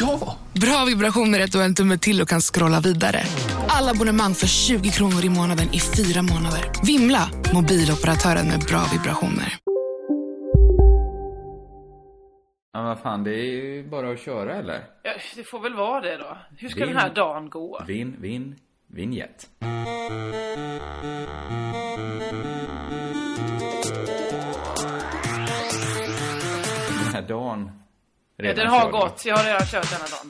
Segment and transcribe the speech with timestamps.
[0.00, 0.36] Ja!
[0.52, 3.22] Bra vibrationer är du har en tumme till och kan scrolla vidare.
[3.68, 6.72] Alla abonnemang för 20 kronor i månaden i fyra månader.
[6.86, 7.30] Vimla!
[7.54, 9.56] Mobiloperatören med bra vibrationer.
[12.72, 14.84] Ja, vad fan, det är ju bara att köra eller?
[15.02, 16.38] Ja, det får väl vara det då.
[16.58, 16.88] Hur ska Vin.
[16.88, 17.84] den här dagen gå?
[17.86, 18.54] Vinn, vinn,
[18.86, 19.48] vignett.
[27.04, 27.83] Den här dagen.
[28.36, 29.24] Ja, redan den har gått.
[29.24, 30.28] Jag har redan kört denna dagen.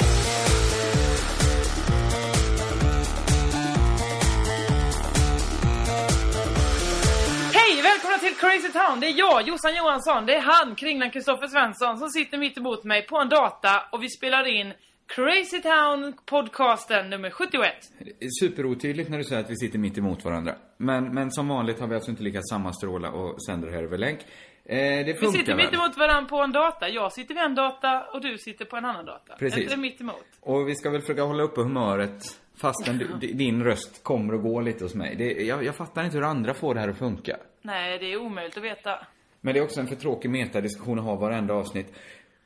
[7.52, 7.82] Hej!
[7.82, 9.00] Välkomna till Crazy Town!
[9.00, 10.26] Det är jag, Jossan Johansson.
[10.26, 14.02] Det är han, Kringlan Kristoffer Svensson, som sitter mitt emot mig på en data och
[14.02, 14.72] vi spelar in
[15.06, 17.72] Crazy Town podcasten nummer 71.
[17.98, 20.54] Det är Superotydligt när du säger att vi sitter mitt emot varandra.
[20.76, 24.20] Men, men som vanligt har vi alltså inte lyckats sammanstråla och sänder här över länk.
[24.66, 25.64] Eh, det Vi funkar sitter väl?
[25.66, 26.88] mitt emot varandra på en data.
[26.88, 29.34] Jag sitter vid en data och du sitter på en annan data.
[29.38, 29.70] Precis.
[29.70, 30.24] Det mitt emot?
[30.40, 34.42] Och vi ska väl försöka hålla uppe humöret fastän du, di- din röst kommer och
[34.42, 35.16] går lite hos mig.
[35.16, 37.36] Det, jag, jag fattar inte hur andra får det här att funka.
[37.62, 39.06] Nej, det är omöjligt att veta.
[39.40, 41.92] Men det är också en för tråkig metadiskussion att ha varenda avsnitt.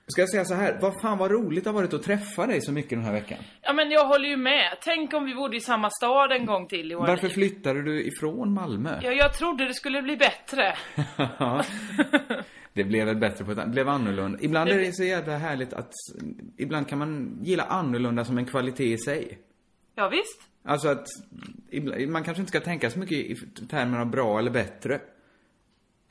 [0.09, 2.61] Ska jag säga så här, vad fan vad roligt det har varit att träffa dig
[2.61, 3.39] så mycket den här veckan.
[3.63, 4.79] Ja men jag håller ju med.
[4.83, 8.05] Tänk om vi bodde i samma stad en gång till i våra Varför flyttade du
[8.05, 9.01] ifrån Malmö?
[9.03, 10.75] Ja, jag trodde det skulle bli bättre.
[12.73, 14.39] det blev väl bättre på ett blev annorlunda.
[14.43, 15.93] Ibland är det så jävla härligt att,
[16.57, 19.39] ibland kan man gilla annorlunda som en kvalitet i sig.
[19.95, 20.43] Ja, visst.
[20.65, 21.07] Alltså att,
[22.09, 23.37] man kanske inte ska tänka så mycket i
[23.71, 25.01] termer av bra eller bättre.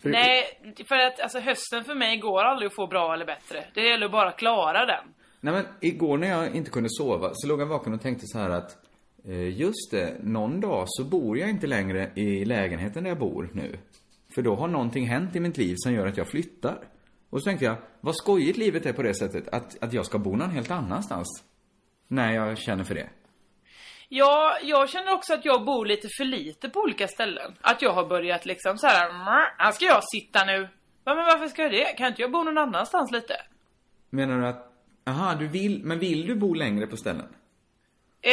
[0.01, 0.43] För- Nej,
[0.89, 3.65] för att alltså hösten för mig går aldrig att få bra eller bättre.
[3.73, 5.13] Det gäller att bara klara den.
[5.41, 8.39] Nej men igår när jag inte kunde sova så låg jag vaken och tänkte så
[8.39, 8.77] här att
[9.27, 13.49] eh, Just det, någon dag så bor jag inte längre i lägenheten där jag bor
[13.53, 13.79] nu.
[14.35, 16.77] För då har någonting hänt i mitt liv som gör att jag flyttar.
[17.29, 20.17] Och så tänkte jag, vad skojigt livet är på det sättet att, att jag ska
[20.17, 21.43] bo någon helt annanstans.
[22.07, 23.09] När jag känner för det.
[24.09, 27.55] Ja, jag känner också att jag bor lite för lite på olika ställen.
[27.61, 30.69] Att jag har börjat liksom så här, "Mrr, här ska jag sitta nu.
[31.05, 31.85] Ja, men varför ska jag det?
[31.97, 33.33] Kan inte jag bo någon annanstans lite?
[34.09, 34.73] Menar du att,
[35.07, 37.27] aha, du vill, men vill du bo längre på ställen?
[38.21, 38.31] Eh,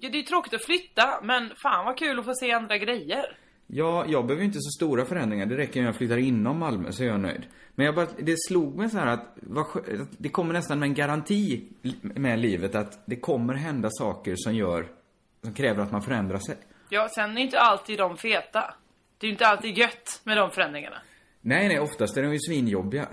[0.00, 3.36] ja, det är tråkigt att flytta, men fan vad kul att få se andra grejer.
[3.66, 5.46] Ja, jag behöver ju inte så stora förändringar.
[5.46, 7.46] Det räcker om jag flyttar inom Malmö så är jag nöjd.
[7.74, 9.66] Men jag bara, det slog mig så här att, vad,
[10.18, 11.68] det kommer nästan med en garanti
[12.00, 14.88] med livet att det kommer hända saker som gör,
[15.42, 16.56] som kräver att man förändrar sig.
[16.88, 18.74] Ja, sen är inte alltid de feta.
[19.18, 20.96] Det är ju inte alltid gött med de förändringarna.
[21.40, 23.08] Nej, nej, oftast är de ju svinjobbiga.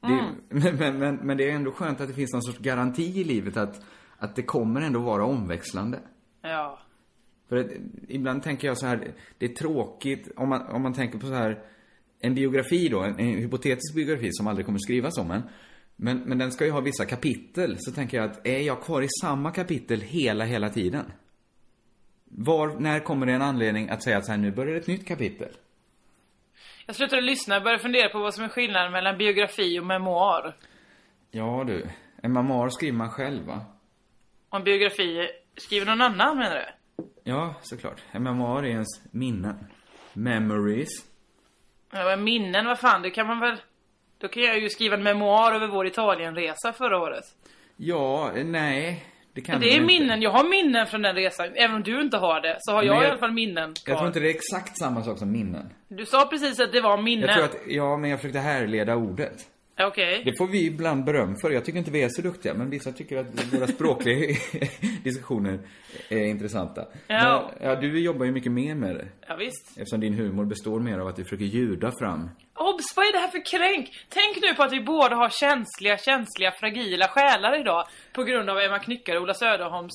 [0.00, 0.08] Det,
[0.48, 3.24] men, men, men, men det är ändå skönt att det finns någon sorts garanti i
[3.24, 3.80] livet att,
[4.18, 5.98] att det kommer ändå vara omväxlande.
[6.42, 6.78] Ja.
[7.48, 7.66] För att,
[8.08, 11.34] ibland tänker jag så här, det är tråkigt om man, om man tänker på så
[11.34, 11.58] här,
[12.20, 15.42] en biografi då, en, en hypotetisk biografi som aldrig kommer skrivas om en.
[15.96, 19.02] Men, men den ska ju ha vissa kapitel, så tänker jag att är jag kvar
[19.02, 21.12] i samma kapitel hela, hela tiden?
[22.24, 25.06] Var, när kommer det en anledning att säga att så här, nu börjar ett nytt
[25.06, 25.48] kapitel?
[26.86, 30.56] Jag slutade lyssna och började fundera på vad som är skillnaden mellan biografi och memoar.
[31.30, 31.86] Ja du,
[32.22, 33.64] en memoar skriver man själv va?
[34.48, 36.75] Om biografi skriver någon annan menar du?
[37.28, 38.02] Ja, såklart.
[38.12, 39.66] En memoar är ens minnen.
[40.12, 40.88] Memories.
[41.92, 43.56] Ja, men minnen, vad fan, det kan man väl...
[44.18, 47.24] Då kan jag ju skriva en memoar över vår Italienresa förra året.
[47.76, 49.04] Ja, nej.
[49.32, 49.86] Det kan Men det är inte.
[49.86, 51.46] minnen, jag har minnen från den resan.
[51.54, 53.74] Även om du inte har det, så har Men jag, i jag- alla fall minnen
[53.74, 53.92] kvar.
[53.92, 55.72] Jag tror inte det är exakt samma sak som minnen.
[55.88, 57.28] Du sa precis att det var minnen.
[57.28, 59.36] Jag tror att, ja men jag försökte härleda ordet.
[59.80, 60.22] Okej.
[60.24, 61.50] Det får vi ibland beröm för.
[61.50, 64.36] Jag tycker inte vi är så duktiga, men vissa tycker att våra språkliga
[65.04, 65.58] diskussioner
[66.08, 66.86] är intressanta.
[67.06, 67.50] Ja.
[67.58, 69.08] Men, ja, du jobbar ju mycket mer med det.
[69.28, 69.68] Ja, visst.
[69.76, 72.30] Eftersom din humor består mer av att du försöker ljuda fram.
[72.58, 73.90] Obs, vad är det här för kränk?
[74.08, 77.84] Tänk nu på att vi båda har känsliga, känsliga, fragila själar idag.
[78.12, 79.92] På grund av Emma Knyckare och Ola Söderholms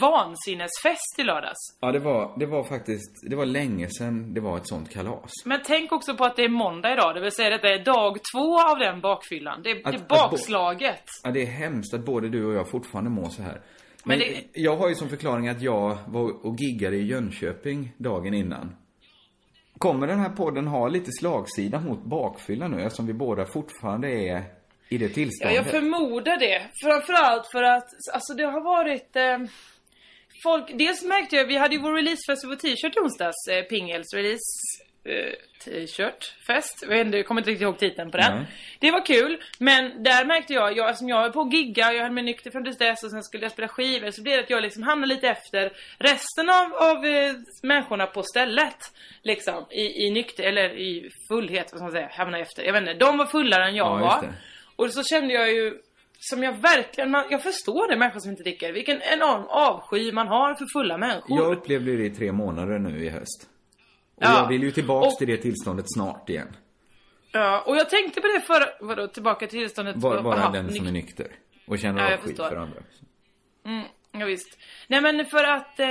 [0.00, 1.58] vansinnesfest i lördags.
[1.80, 5.30] Ja, det var, det var faktiskt, det var länge sedan det var ett sånt kalas.
[5.44, 8.18] Men tänk också på att det är måndag idag, det vill säga detta är dag
[8.34, 9.62] två av den bakfyllan.
[9.62, 11.04] Det, det är Att- att bakslaget.
[11.24, 13.60] Ja, det är hemskt att både du och jag fortfarande mår så här.
[14.04, 17.92] Men Men det, jag har ju som förklaring att jag var och giggade i Jönköping
[17.98, 18.76] dagen innan.
[19.82, 24.44] Kommer den här podden ha lite slagsida mot bakfylla nu eftersom vi båda fortfarande är
[24.88, 25.56] i det ja, tillståndet?
[25.56, 26.62] jag förmodar det.
[26.84, 29.16] Framförallt för att, alltså det har varit...
[29.16, 29.38] Eh,
[30.44, 34.14] folk, dels märkte jag, vi hade ju vår releasefest på t-shirt i onsdags, eh, Pingels
[34.14, 34.50] release
[35.64, 36.84] t-shirt fest.
[36.88, 38.36] Jag, kommer inte riktigt ihåg titeln på den.
[38.36, 38.46] Nej.
[38.78, 42.02] Det var kul, men där märkte jag, jag som jag var på att gigga, jag
[42.02, 44.42] hade mig nykter fram tills dess och sen skulle jag spela skivor, så blev det
[44.42, 47.32] att jag liksom hamnade lite efter resten av, av eh,
[47.62, 48.76] människorna på stället.
[49.22, 52.62] Liksom, i, i nykter, eller i fullhet, vad ska man säga, hamnade efter.
[52.62, 54.32] Jag vet inte, de var fullare än jag Ja, var.
[54.76, 55.78] Och så kände jag ju,
[56.18, 60.28] som jag verkligen, man, jag förstår det människor som inte dricker, vilken enorm avsky man
[60.28, 61.38] har för fulla människor.
[61.38, 63.48] Jag upplevde det i tre månader nu i höst.
[64.16, 64.36] Och Ja.
[64.42, 66.56] jag vill ju tillbaks Och- till det tillståndet snart igen.
[67.32, 69.96] Ja, och jag tänkte på det förra, vadå, tillbaka till tillståndet.
[69.96, 71.26] Bara, bara Aha, den som är nykter.
[71.66, 72.82] Och känner Ja, avsky för andra.
[74.12, 74.58] Ja, visst.
[74.88, 75.86] Nej men för att eh,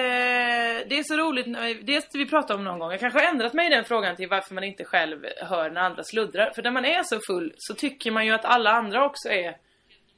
[0.90, 1.46] det är så roligt,
[1.88, 4.30] dels vi pratade om någon gång, jag kanske har ändrat mig i den frågan till
[4.30, 6.52] varför man inte själv hör när andra sluddrar.
[6.56, 9.58] För när man är så full så tycker man ju att alla andra också är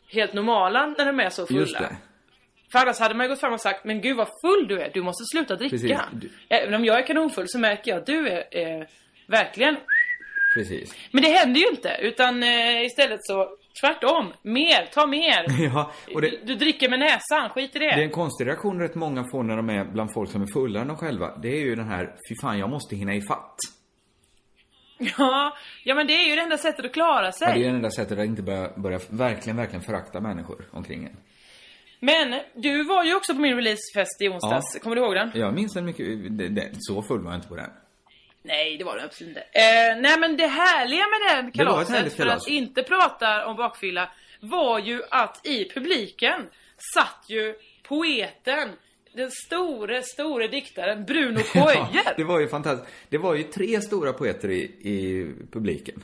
[0.07, 1.59] helt normala när de är så fulla.
[1.59, 1.97] Just det.
[2.74, 4.92] För annars hade man ju gått fram och sagt, men gud vad full du är,
[4.94, 5.70] du måste sluta dricka.
[5.78, 5.98] Precis.
[6.12, 8.86] Du- Även om jag är kanonfull så märker jag att du är eh,
[9.28, 9.75] verkligen
[10.56, 10.96] Precis.
[11.12, 13.50] Men det händer ju inte, utan eh, istället så
[13.81, 14.34] tvärtom.
[14.42, 15.46] Mer, ta mer.
[15.74, 17.86] Ja, och det, Du, dricker med näsan, skit i det.
[17.86, 20.48] det är en konstig reaktion rätt många får när de är bland folk som är
[20.54, 21.38] fullare än de själva.
[21.38, 23.56] Det är ju den här, fy fan jag måste hinna ifatt.
[25.18, 27.48] Ja, ja men det är ju det enda sättet att klara sig.
[27.48, 31.04] Ja, det är det enda sättet att inte börja, börja verkligen, verkligen förakta människor omkring
[31.06, 31.18] en.
[32.05, 34.79] Men du var ju också på min releasefest i onsdags, Ja.
[34.79, 35.31] kommer du ihåg den?
[35.35, 37.69] Jag minns den mycket, det, det, så full var jag inte på den.
[38.44, 39.41] Nej, det var det absolut inte.
[39.41, 42.44] Eh, nej men det härliga med den Det kalaset, härligt för kalas.
[42.44, 44.09] att inte prata om bakfylla,
[44.39, 46.41] var ju att i publiken
[46.94, 47.55] satt ju
[47.88, 48.69] poeten,
[49.13, 52.13] den store, store diktaren Bruno Koijer.
[52.17, 52.94] det var ju fantastiskt.
[53.09, 56.03] Det var ju tre stora poeter i, i publiken.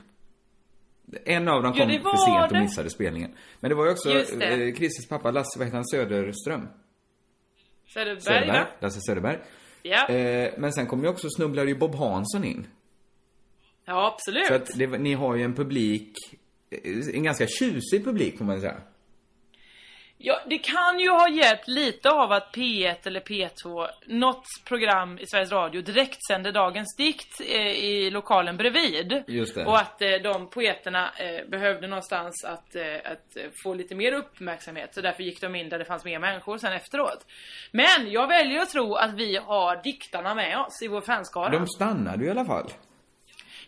[1.26, 3.32] En av dem kom för sent och missade spelningen.
[3.60, 6.68] Men det var ju också eh, Christers pappa, Lasse, vad heter han, Söderström?
[7.94, 8.60] Söderberg, Söderberg.
[8.60, 8.68] va?
[8.80, 9.38] Lasse Söderberg.
[9.84, 10.08] Ja.
[10.10, 12.68] Eh, men sen kom ju också, snubblade ju Bob Hansson in.
[13.86, 14.46] ja, absolut.
[14.46, 16.14] Så att det, ni har ju en publik,
[16.70, 18.82] eh, en ganska tjusig publik får man säga.
[20.22, 25.26] Ja, det kan ju ha hjälpt lite av att P1 eller P2, något program i
[25.26, 29.24] Sveriges Radio direkt sände dagens dikt eh, i lokalen bredvid.
[29.28, 29.66] Just det.
[29.66, 34.96] Och att eh, de poeterna eh, behövde någonstans att, eh, att få lite mer uppmärksamhet.
[34.96, 37.26] Så därför gick de in där det fanns mer människor sen efteråt.
[37.72, 41.50] Men jag väljer att tro att vi har diktarna med oss i vår fanskara.
[41.50, 42.72] De stannade ju i alla fall.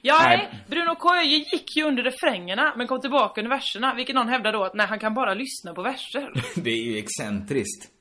[0.02, 0.50] Ja, Nej.
[0.68, 3.94] Bruno Koijer gick ju under refrängerna men kom tillbaka under verserna.
[3.94, 6.32] Vilket någon hävdar då att nej, han kan bara lyssna på verser.
[6.56, 7.92] Det är ju excentriskt.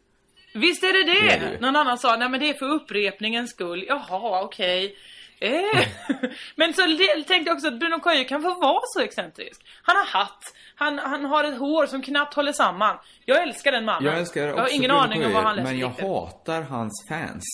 [0.55, 1.27] Visst är det det?
[1.27, 1.61] Det är det.
[1.61, 3.85] Någon annan sa, nej men det är för upprepningens skull.
[3.89, 4.97] Jaha, okej.
[5.41, 5.87] Eh.
[6.57, 9.63] men så tänkte jag också att Bruno Koijer kan få vara så excentrisk.
[9.83, 10.43] Han har hatt,
[10.75, 12.97] han, han har ett hår som knappt håller samman.
[13.25, 14.05] Jag älskar den mannen.
[14.05, 16.63] Jag älskar jag också har ingen Bruno aning om vad han läser Men jag hatar
[16.63, 17.45] hans fans.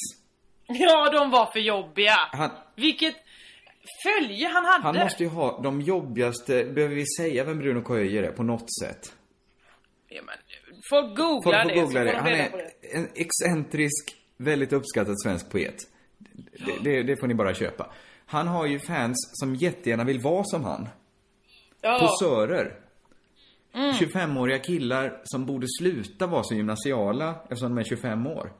[0.67, 2.17] Ja, de var för jobbiga.
[2.33, 3.15] Han, Vilket
[4.03, 4.83] följe han hade.
[4.85, 8.75] han måste ju ha de jobbigaste, behöver vi säga vem Bruno Koijer är på något
[8.83, 9.12] sätt?
[10.09, 10.35] Ja, men,
[10.91, 11.81] folk googlar Folk får det.
[11.81, 12.12] googla så det.
[12.12, 12.97] får de Han reda på är det.
[12.97, 15.77] en excentrisk, väldigt uppskattad svensk poet.
[16.67, 17.93] Det, det, det får ni bara köpa.
[18.26, 20.88] Han har ju fans som jättegärna vill vara som han.
[21.81, 21.99] Ja.
[22.00, 22.81] Posörer.
[23.75, 23.90] Mm.
[23.93, 28.52] 25-åriga killar som borde sluta vara så gymnasiala eftersom de är 25 år.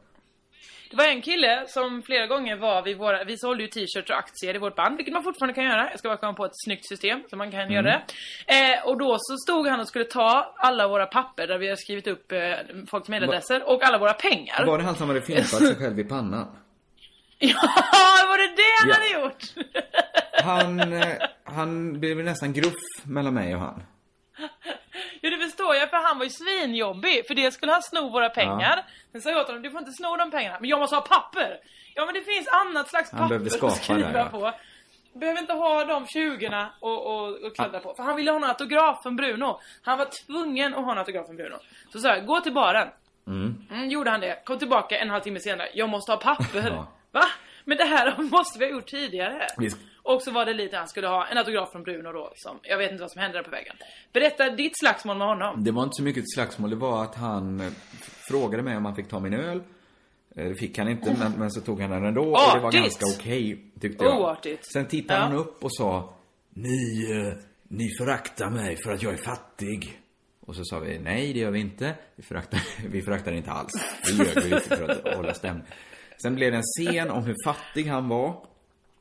[0.90, 4.16] Det var en kille som flera gånger var vid våra, vi sålde ju t-shirts och
[4.16, 5.90] aktier i vårt band, vilket man fortfarande kan göra.
[5.90, 8.00] Jag ska bara komma på ett snyggt system så man kan göra det.
[8.47, 11.76] Eh, och då så stod han och skulle ta alla våra papper där vi har
[11.76, 12.38] skrivit upp eh,
[12.90, 14.66] folks mailadresser och alla våra pengar.
[14.66, 16.47] Var det han som hade fimpat sig själv i pannan?
[17.38, 17.59] Ja,
[18.28, 18.95] var det det han Ja.
[18.95, 19.43] hade gjort?
[20.45, 22.75] Han, eh, han blev nästan gruff
[23.05, 23.83] mellan mig och han.
[25.66, 28.85] Förstår jag för han var ju svinjobbig för det skulle han sno våra pengar.
[29.12, 31.02] Sen sa jag åt honom du får inte sno de pengarna men jag måste ha
[31.02, 31.58] papper.
[31.94, 34.28] Ja men det finns annat slags Han papper att skriva där, ja.
[34.28, 34.52] på.
[35.18, 37.94] Behöver inte ha de 20 och, och, och kladda på.
[37.94, 39.61] För han ville ha en autograf från Bruno.
[39.82, 41.56] Han var tvungen att ha en autograf från Bruno.
[41.92, 42.88] Så sa jag, gå till baren.
[43.26, 44.44] Mm, gjorde han det.
[44.44, 45.68] Kom tillbaka en halvtimme senare.
[45.75, 46.70] Jag måste ha papper.
[46.70, 46.88] Ja.
[47.12, 47.25] Va?
[47.64, 49.46] Men det här måste vi ha gjort tidigare.
[49.58, 49.78] Visst.
[50.14, 52.78] Och så var det lite, han skulle ha en autograf från Bruno då, som, jag
[52.78, 53.76] vet inte vad som hände där på vägen.
[54.12, 55.64] Berätta ditt slagsmål med honom.
[55.64, 57.72] Det var inte så mycket ett slagsmål, det var att han eh,
[58.28, 59.62] frågade mig om han fick ta min öl.
[60.36, 62.68] Eh, Det fick han inte, men, men så tog han den ändå och det var
[62.68, 62.82] Artigt.
[62.82, 64.20] ganska okej, tyckte jag.
[64.20, 64.72] Oartigt.
[64.72, 65.25] Sen tittade Ja.
[65.26, 66.14] han upp och sa
[66.50, 70.00] Ni, eh, ni föraktar mig för att jag är fattig.
[70.40, 71.94] Och så sa vi, nej det gör vi inte.
[72.16, 73.72] Vi föraktar, vi föraktar inte alls.
[74.06, 75.66] Vi ljög vi lite för att hålla stämning.
[76.22, 78.46] Sen blev det en scen om hur fattig han var.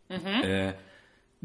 [0.09, 0.73] Eh,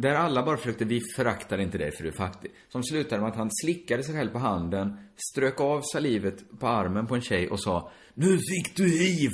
[0.00, 2.50] där alla bara försökte, vi föraktar inte dig för du är fattig.
[2.69, 4.97] Som slutade med att han slickade sig själv på handen,
[5.33, 9.30] strök av salivet på armen på en tjej och sa Nu fick du hiv!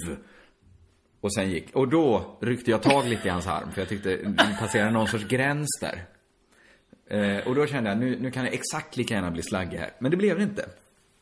[1.20, 1.74] Och sen gick.
[1.74, 5.08] Och då ryckte jag tag lite i hans arm, för jag tyckte det passerade någon
[5.08, 6.06] sorts gräns där.
[7.10, 9.90] Eh, och då kände jag, nu, nu kan det exakt lika gärna bli slaggig här.
[9.98, 10.68] Men det blev det inte.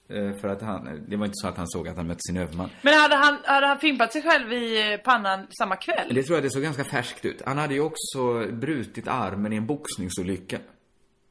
[0.08, 2.36] Eh, för att han, det var inte så att han såg att han mötte sin
[2.36, 2.70] överman.
[2.82, 6.14] Men hade han, hade han fimpat sig själv i pannan samma kväll?
[6.14, 7.42] Det tror jag det såg ganska färskt ut.
[7.46, 10.58] Han hade ju också brutit armen i en boxningsolycka.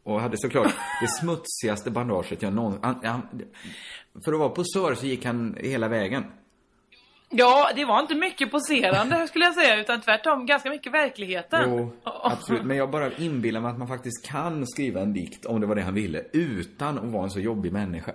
[0.03, 2.81] Och hade såklart det smutsigaste bandaget jag någonsin...
[4.25, 6.23] För att vara posör så gick han hela vägen.
[7.29, 11.69] Ja, det var inte mycket poserande skulle jag säga, utan tvärtom ganska mycket verkligheten.
[11.69, 12.63] Jo, absolut.
[12.63, 15.75] Men jag bara inbillar mig att man faktiskt kan skriva en dikt, om det var
[15.75, 18.13] det han ville, utan att vara en så jobbig människa.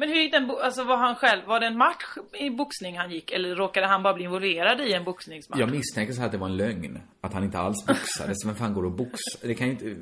[0.00, 2.04] Men hur gick den, alltså var han själv, var det en match
[2.38, 5.60] i boxning han gick, eller råkade han bara bli involverad i en boxningsmatch?
[5.60, 7.00] Jag misstänker så här att det var en lögn.
[7.20, 8.36] Att han inte alls boxades.
[8.46, 9.48] Vem fan går och boxar?
[9.48, 9.96] Det kan ju inte...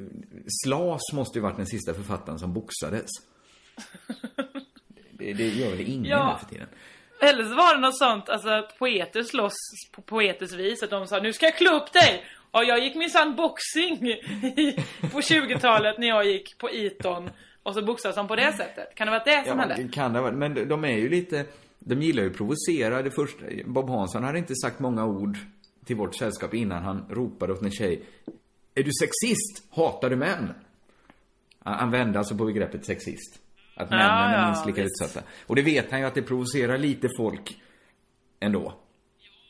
[0.64, 3.06] Slas måste ju varit den sista författaren som boxades.
[5.12, 6.32] Det, det gör väl ingen Ja.
[6.32, 6.68] nu för tiden.
[7.22, 9.54] Eller så var det något sånt, alltså att poeter slåss
[9.92, 12.24] på poetiskt vis, att de sa nu ska jag klå upp dig!
[12.50, 17.30] Och jag gick minsann boxning i- på 20-talet när jag gick på Eton.
[17.68, 18.94] Och så boxades de på det sättet.
[18.94, 19.88] Kan det vara det som Ja, hände?
[19.92, 20.34] kan det varit.
[20.38, 21.44] Men de- är ju lite...
[21.78, 23.02] De gillar ju att provocera.
[23.02, 25.36] Det första, Bob Hansson hade inte sagt många ord
[25.84, 28.02] till vårt sällskap innan han ropade åt en tjej.
[28.74, 29.64] Är du sexist?
[29.76, 30.52] Hatar du män?
[31.64, 33.38] Han vände alltså på begreppet sexist.
[33.76, 35.02] Att männen är ja, minst lika visst.
[35.04, 35.26] utsatta.
[35.46, 37.60] Och det vet han ju att det provocerar lite folk
[38.40, 38.74] ändå.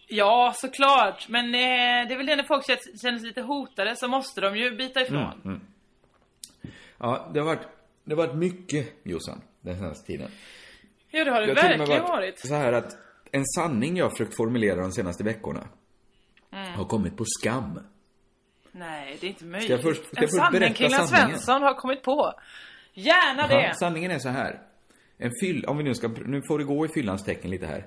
[0.09, 1.29] Ja, såklart.
[1.29, 4.57] Men eh, det är väl det när folk känner sig lite hotade så måste de
[4.57, 5.41] ju bita ifrån.
[5.45, 5.61] Mm,
[7.01, 7.67] Ja, det har varit,
[8.09, 10.31] det har varit mycket, Jossan, den senaste tiden.
[11.11, 12.39] Ja, det har det med verkligen varit.
[12.39, 12.97] så här att
[13.33, 15.69] en sanning jag har försökt formulera de senaste veckorna
[16.53, 16.73] Mm.
[16.73, 17.81] har kommit på skam.
[18.73, 19.71] Nej, det är inte möjligt.
[19.71, 21.09] jag först- ska jag en först sanning Kringlan?
[21.09, 22.33] Svensson har kommit på.
[22.95, 23.75] Gärna Ja, det!
[23.75, 24.61] sanningen är så här.
[25.19, 27.87] En fyll, om vi nu ska, nu får det gå i fyllans tecken lite här.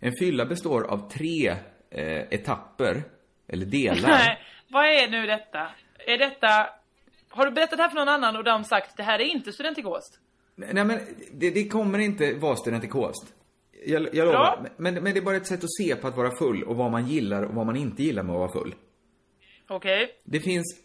[0.00, 1.48] En fylla består av tre
[1.90, 3.02] eh, etapper,
[3.48, 4.08] eller delar.
[4.08, 4.38] Nej,
[4.68, 5.68] vad är nu detta?
[6.06, 6.68] Är detta...
[7.36, 9.24] Har du berättat det här för någon annan och de har sagt det här är
[9.24, 10.20] inte studentikost?
[10.54, 11.00] Nej men,
[11.32, 13.34] det, det kommer inte vara studentikost.
[13.86, 14.68] Jag, jag lovar.
[14.76, 16.90] Men, men det är bara ett sätt att se på att vara full och vad
[16.90, 18.74] man gillar och vad man inte gillar med att vara full.
[19.68, 20.20] Okej.
[20.24, 20.80] Det finns...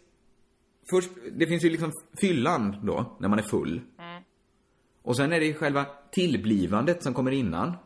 [0.90, 3.80] Först, det finns ju liksom fyllan då, när man är full.
[5.02, 7.76] Och sen är det ju själva tillblivandet som kommer innan.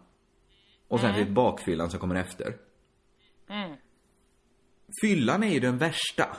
[0.89, 2.55] Och sen är det bakfyllan som kommer efter.
[5.03, 6.37] Fyllan är ju den värsta.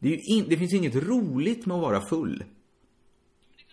[0.00, 2.44] Det, in, det finns inget roligt med att vara full.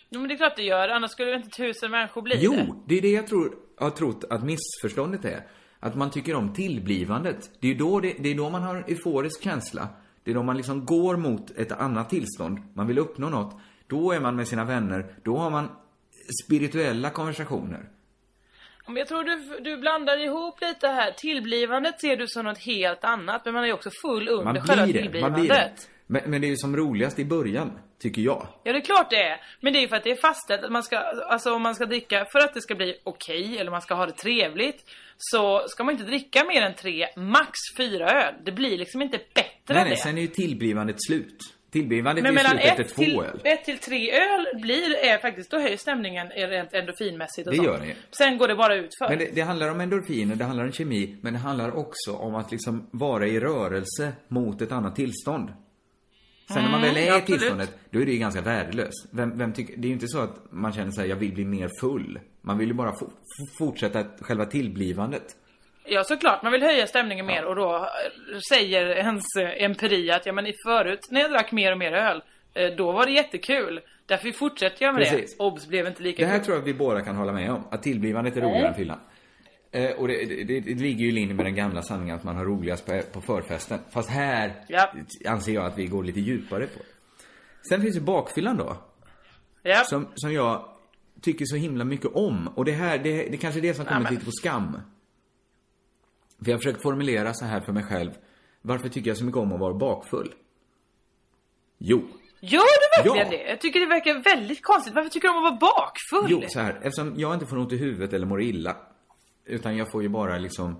[0.10, 2.42] Jo, men det är klart det gör, annars skulle väl inte tusen människor bli det?
[2.44, 5.48] Jo, det är det jag tror, har trott att missförståndet är.
[5.80, 7.52] Att man tycker om tillblivandet.
[7.60, 9.88] Det är då, det, det är då man har en euforisk känsla.
[10.24, 12.60] Det är då man liksom går mot ett annat tillstånd.
[12.74, 13.60] Man vill uppnå något.
[13.88, 15.16] Då är man med sina vänner.
[15.24, 15.70] Då har man
[16.46, 17.90] spirituella konversationer.
[18.88, 21.12] Jag tror du, du blandar ihop lite här.
[21.12, 24.62] Tillblivandet ser du som något helt annat, men man är ju också full under Man
[24.62, 24.94] själva det.
[24.94, 25.40] Man tillblivandet.
[25.40, 25.72] blir det.
[26.08, 27.72] Men, men det är ju som roligast i början,
[28.02, 28.48] tycker jag.
[28.64, 29.42] Ja, det är klart det är.
[29.62, 31.76] Men det är ju för att det är fastställt att man ska, alltså om man
[31.76, 34.84] ska dricka för att det ska bli okej, eller man ska ha det trevligt,
[35.18, 38.34] så ska man inte dricka mer än tre, max fyra öl.
[38.46, 39.96] Det blir liksom inte bättre Nej, nej, det.
[39.98, 41.38] sen är ju tillblivandet slut.
[41.72, 43.42] Tillblivandet Men är mellan slut efter ett två till, öl.
[43.44, 47.68] ett till tre öl blir, är faktiskt, då höjer stämningen rent endorfinmässigt och Det sånt.
[47.68, 47.96] gör det.
[48.12, 49.10] Sen går det bara ut för.
[49.10, 52.36] Men det, det handlar om endorfiner, det handlar om kemi, men det handlar också om
[52.36, 55.50] att liksom vara i rörelse mot ett annat tillstånd.
[56.54, 57.26] Sen när man väl är i absolut.
[57.26, 59.08] tillståndet, då är det ju ganska värdelöst.
[59.12, 61.46] Vem, vem tycker, det är ju inte så att man känner sig jag vill bli
[61.46, 62.20] mer full.
[62.42, 62.94] Man vill ju bara
[63.58, 65.24] fortsätta själva tillblivandet.
[65.90, 70.26] Ja såklart, man vill höja stämningen mer och då eh, säger ens eh, empiri att
[70.26, 72.22] ja men i förut när jag drack mer och mer öl,
[72.54, 73.80] eh, då var det jättekul.
[74.06, 75.38] Därför fortsätter jag med Precis.
[75.38, 75.44] det.
[75.44, 76.46] Obs blev inte lika Det här kul.
[76.46, 77.64] tror jag vi båda kan hålla med om.
[77.72, 79.00] Att tillblivandet är roligare än fyllan.
[79.78, 82.36] Eh, och det, det, det, ligger ju i linje med den gamla sanningen att man
[82.36, 83.80] har roligast på, på förfesten.
[83.90, 84.94] Fast här Ja.
[85.26, 86.80] anser jag att vi går lite djupare på.
[87.70, 88.78] Sen finns ju bakfyllan då.
[89.64, 89.84] Ja.
[89.86, 90.70] Som, som jag
[91.22, 92.48] tycker så himla mycket om.
[92.48, 94.72] Och det här, det, det kanske är det som kommit men- lite på skam.
[96.44, 98.12] För jag har försökt formulera så här för mig själv.
[98.62, 100.34] Varför tycker jag så mycket om att vara bakfull?
[101.78, 102.08] Jo.
[102.42, 103.38] Gör du verkligen Ja.
[103.46, 103.50] det?
[103.50, 104.94] Jag tycker det verkar väldigt konstigt.
[104.96, 106.32] Varför tycker du om att vara bakfull?
[106.32, 106.74] Jo, så här.
[106.84, 108.76] Eftersom jag inte får ont i huvudet eller mår illa.
[109.48, 110.76] Utan jag får ju bara liksom...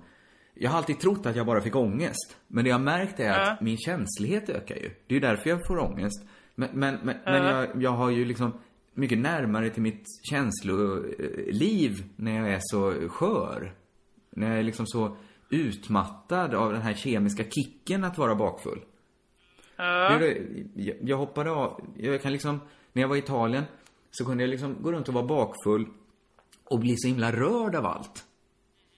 [0.54, 2.36] Jag har alltid trott att jag bara fick ångest.
[2.46, 3.56] Men det jag märkt är att Ja.
[3.60, 4.82] min känslighet ökar ju.
[5.06, 6.24] Det är ju därför jag får ångest.
[6.54, 8.52] Men, men, men, men jag, jag har ju liksom...
[8.94, 13.74] mycket närmare till mitt känsloliv när jag är så skör.
[14.30, 15.16] När jag är liksom så
[15.50, 18.80] utmattad av den här kemiska kicken att vara bakfull.
[19.76, 20.42] Det-
[20.74, 22.60] Jag, jag hoppade av, jag kan liksom,
[22.92, 23.64] när jag var i Italien
[24.10, 25.86] så kunde jag liksom gå runt och vara bakfull
[26.64, 28.24] och bli så himla rörd av allt.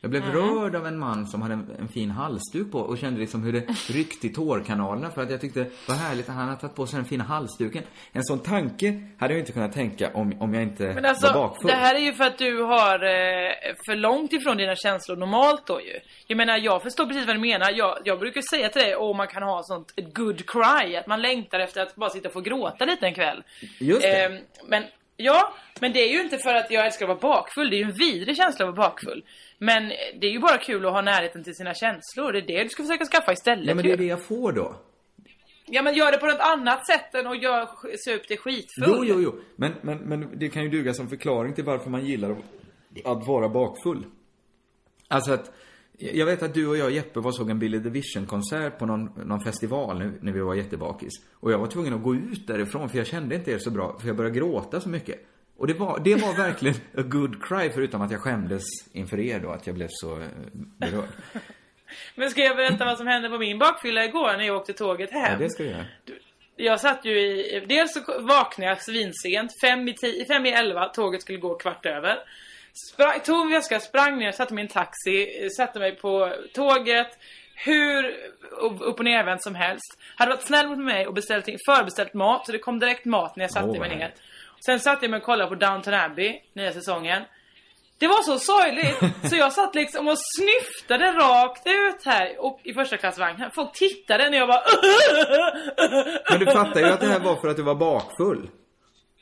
[0.03, 3.21] Jag blev rörd av en man som hade en, en fin halsduk på och kände
[3.21, 6.61] liksom hur det ryckte i tårkanalerna för att jag tyckte vad härligt att han hade
[6.61, 7.83] tagit på sig den fina halsduken.
[8.13, 11.33] En sån tanke hade jag inte kunnat tänka om, om jag inte Men var alltså,
[11.33, 11.71] bakfull.
[11.71, 13.53] det här är ju för att du har eh,
[13.87, 16.01] för långt ifrån dina känslor normalt då ju.
[16.27, 17.71] Jag menar, jag förstår precis vad du menar.
[17.71, 21.23] Jag, jag brukar säga till dig, åh man kan ha sånt good cry, att man
[21.23, 23.43] längtar efter att bara sitta och få gråta lite en kväll.
[23.79, 24.25] Just det.
[24.25, 24.39] Ehm,
[24.69, 24.85] men,
[25.21, 27.79] ja, men det är ju inte för att jag älskar att vara bakfull, det är
[27.79, 29.25] ju en vidrig känsla att vara bakfull.
[29.59, 29.89] Men
[30.21, 32.69] det är ju bara kul att ha närheten till sina känslor, det är det du
[32.69, 34.77] ska försöka skaffa istället ja men det är det jag får då.
[35.67, 38.85] Ja men gör det på något annat sätt än att gör, se upp dig skitfull.
[38.87, 39.41] Jo, jo, jo.
[39.57, 42.37] Men, men, men det kan ju duga som förklaring till varför man gillar
[43.05, 44.05] att vara bakfull.
[45.09, 45.53] Alltså att,
[46.01, 49.05] jag vet att du och jag Jeppe var såg en Billy the Vision-konsert på någon,
[49.25, 51.13] någon festival nu, när vi var jättebakis.
[51.35, 53.99] Och jag var tvungen att gå ut därifrån för jag kände inte er så bra,
[54.01, 55.27] för jag började gråta så mycket.
[55.57, 59.41] Och det var, det var verkligen a good cry, förutom att jag skämdes inför er
[59.41, 61.09] då, att jag blev så eh, berörd.
[62.15, 65.11] Men ska jag berätta vad som hände på min bakfylla igår när jag åkte tåget
[65.11, 65.33] hem?
[65.33, 65.85] Ja, det ska jag göra.
[66.57, 67.65] Jag satt ju i...
[67.69, 71.87] Dels så vaknade jag svinsent, fem i, tio, fem i elva, tåget skulle gå kvart
[71.87, 72.19] över.
[72.73, 77.19] Sprang, tog min väska, sprang ner, satte mig i en taxi, satte mig på tåget.
[77.65, 78.17] Hur
[78.61, 79.99] upp och nervänt som helst.
[80.17, 83.45] Hade varit snäll mot mig och beställt, förbeställt mat, så det kom direkt mat när
[83.45, 84.15] jag satte Åh, mig ner.
[84.65, 87.23] Sen satte jag mig och kollade på Downton Abbey, nya säsongen.
[87.99, 92.75] Det var så sorgligt, så jag satt liksom och snyftade rakt ut här och, i
[92.75, 93.51] första klassvagnen.
[93.51, 94.63] Folk tittade när jag bara
[96.31, 98.51] Men du fattar ju att det här var för att du var bakfull.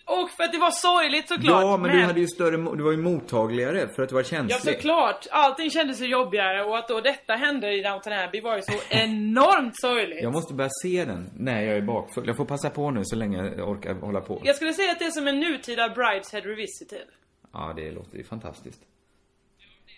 [0.09, 1.62] Och för att det var sorgligt såklart.
[1.62, 4.25] Ja, men, du hade ju större, du var ju mottagligare för att du var Ja
[4.29, 4.75] känslig.
[4.75, 8.62] såklart, allting kändes ju jobbigare och att då detta hände i Downton Abbey var ju
[8.62, 10.23] så enormt sorgligt.
[10.23, 12.27] Jag måste börja se den när jag är bakfull.
[12.27, 14.41] Jag får passa på nu så länge jag orkar hålla på.
[14.45, 17.06] Jag skulle säga att det är som en nutida Brideshead Revisited.
[17.52, 18.80] Ja, det låter ju fantastiskt.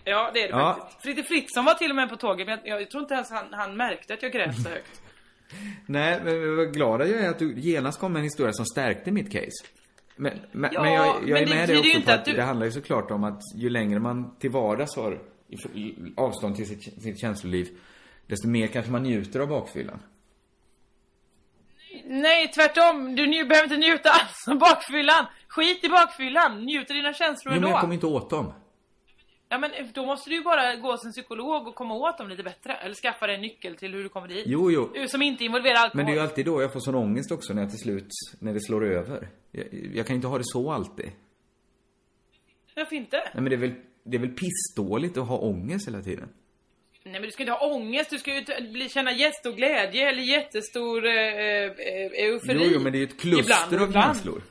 [0.05, 0.75] Ja, det är det Ja.
[0.81, 1.03] faktiskt.
[1.03, 3.45] Fritte Fritzson var till och med på tåget, men jag, jag tror inte ens han,
[3.51, 5.03] han märkte att jag grät så högt.
[5.87, 9.11] Nej, men vad glad jag är att du genast kom med en historia som stärkte
[9.11, 9.67] mitt case.
[10.21, 12.19] Men, men, Ja, men jag, jag men är det med betyder dig också inte att
[12.21, 15.19] att du- det handlar ju såklart om att ju längre man till vardags har
[16.17, 17.69] avstånd till sitt, sitt känsloliv,
[18.27, 19.99] desto mer kanske man njuter av bakfyllan.
[22.05, 23.17] Nej, tvärtom.
[23.17, 25.27] Du nju- behöver inte njuta alls av bakfyllan.
[25.49, 26.65] Skit i bakfyllan.
[26.65, 27.69] Njut av dina känslor Jo, men ändå.
[27.69, 28.53] jag kommer inte åt dem.
[29.53, 32.29] Ja, men då måste du ju bara gå hos en psykolog och komma åt dem
[32.29, 32.75] lite bättre.
[32.75, 34.45] Eller skaffa dig en nyckel till hur du kommer dit.
[34.47, 35.09] Jo, jo.
[35.09, 35.97] Som inte involverar alkohol.
[35.97, 38.09] Men det är ju alltid då jag får sån ångest också när jag till slut,
[38.39, 39.29] när det slår över.
[39.51, 41.11] Jag, jag kan inte ha det så alltid.
[42.77, 43.17] Varför inte?
[43.17, 46.29] Nej men det är väl, det är väl pissdåligt att ha ångest hela tiden?
[47.05, 50.23] Nej men du ska inte ha ångest, du ska ju bli, känna jättestor glädje eller
[50.23, 51.71] jättestor eh, eh,
[52.25, 52.65] eufori.
[52.65, 54.43] Jo, jo, men det är ju ett kluster Ibland, av känslor.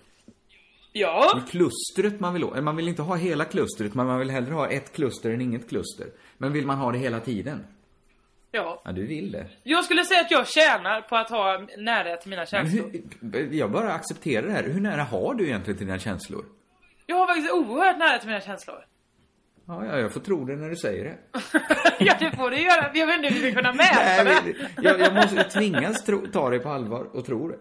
[0.91, 2.61] Ja, Det är klustret man vill ha.
[2.61, 5.69] Man vill inte ha hela klustret, men man vill hellre ha ett kluster än inget
[5.69, 6.07] kluster.
[6.37, 7.65] Men vill man ha det hela tiden?
[8.51, 8.81] ja.
[8.85, 9.45] Ja, du vill det.
[9.63, 12.91] Jag skulle säga att jag tjänar på att ha nära till mina känslor.
[13.31, 14.63] hur, jag bara accepterar det här.
[14.63, 16.45] Hur nära har du egentligen till dina känslor?
[17.05, 18.85] Jag har faktiskt oerhört nära till mina känslor.
[19.67, 21.17] Ja, ja, jag får tro det när du säger det.
[21.99, 22.91] ja, det får du göra.
[22.93, 24.55] Jag vet inte hur vi ska kunna mäta det.
[24.81, 27.57] Jag, jag måste jag tvingas tro, ta dig på allvar och tro det.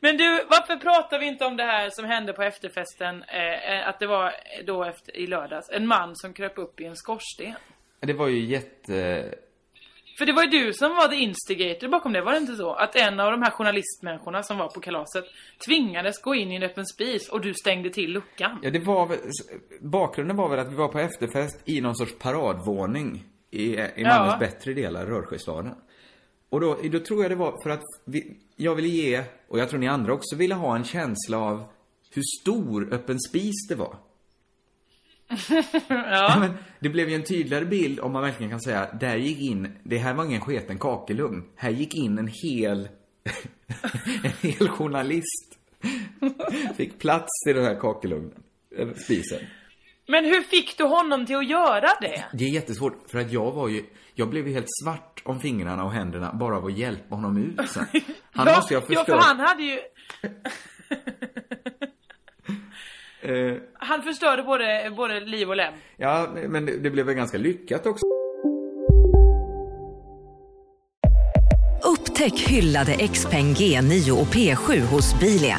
[0.00, 3.22] Men du, varför pratar vi inte om det här som hände på efterfesten?
[3.22, 4.32] Eh, att det var
[4.66, 5.70] då efter, i lördags.
[5.70, 7.54] En man som kröp upp i en skorsten.
[8.00, 9.34] Det var ju jätte...
[10.18, 12.72] För det var ju du som var the instigator bakom det, var det inte så?
[12.72, 15.24] Att en av de här journalistmänniskorna som var på kalaset
[15.66, 18.58] tvingades gå in i en öppen spis och du stängde till luckan.
[18.62, 19.18] Ja, det var väl...
[19.80, 24.32] Bakgrunden var väl att vi var på efterfest i någon sorts paradvåning i, i Malmös
[24.32, 24.36] Ja.
[24.40, 25.74] bättre delar, Rörsjöstaden.
[26.48, 29.68] Och då, då tror jag det var för att vi, jag ville ge, och jag
[29.68, 31.64] tror ni andra också ville ha en känsla av
[32.10, 33.96] hur stor öppen spis det var.
[35.88, 36.36] Ja.
[36.40, 39.68] Men det blev ju en tydligare bild om man verkligen kan säga, där gick in,
[39.82, 41.44] det här var ingen sketen kakelugn.
[41.56, 42.88] Här gick in en hel,
[44.22, 45.58] en hel journalist.
[46.76, 48.42] Fick plats i den här kakelugnen,
[48.76, 49.38] eh, spisen.
[50.10, 52.24] Men hur fick du honom till att göra det?
[52.32, 55.84] Det är jättesvårt, för att jag var ju, jag blev ju helt svart om fingrarna
[55.84, 57.86] och händerna bara av att hjälpa honom ut sen.
[58.32, 59.78] Han ja, måste ju ha ja, för han hade ju...
[63.52, 65.74] eh, Han förstörde både, både liv och lem.
[65.96, 68.04] ja, men det, det blev väl ganska lyckat också.
[71.84, 75.58] Upptäck hyllade XPeng G9 och P7 hos Bilia.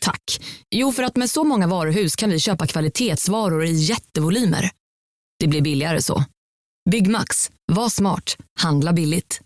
[0.00, 0.22] Tack.
[0.70, 4.70] Jo, för att med så många varuhus kan vi köpa kvalitetsvaror i jättevolymer.
[5.38, 6.24] Det blir billigare så.
[6.90, 7.50] Byggmax.
[7.72, 8.36] Var smart.
[8.60, 9.40] Handla billigt.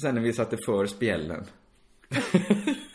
[0.00, 1.46] Sen när vi satte för spjällen.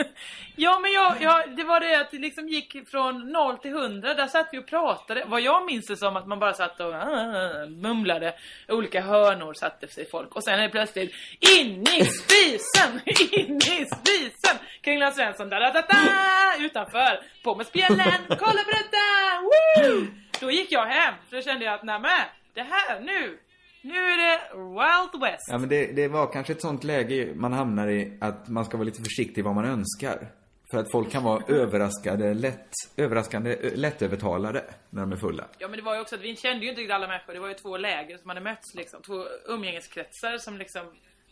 [0.61, 4.13] Ja men jag, jag, det var det att det liksom gick från 0 till 100,
[4.13, 5.23] där satt vi och pratade.
[5.27, 8.33] Vad jag minns det som att man bara satt och äh, mumlade.
[8.67, 10.35] Olika hörnor satte sig folk.
[10.35, 11.13] Och sen är det plötsligt
[11.57, 13.01] in i spisen!
[13.31, 14.57] in i spisen!
[14.81, 17.19] Kringlan Svensson, da, da, da, da, utanför.
[17.43, 19.05] På med spjällen, kolla på detta!
[19.41, 20.07] Woo!
[20.39, 23.39] Då gick jag hem, för då kände jag att nämen, det här nu,
[23.81, 25.47] nu är det Wild West.
[25.51, 28.77] Ja men det, det var kanske ett sånt läge man hamnar i att man ska
[28.77, 30.31] vara lite försiktig vad man önskar.
[30.71, 35.47] För att folk kan vara överraskade, lätt, överraskande, ö- lättövertalade när de är fulla.
[35.57, 37.33] Ja men det var ju också att vi kände ju inte alla människor.
[37.33, 39.01] Det var ju två läger som hade mötts liksom.
[39.01, 40.81] Två umgängeskretsar som liksom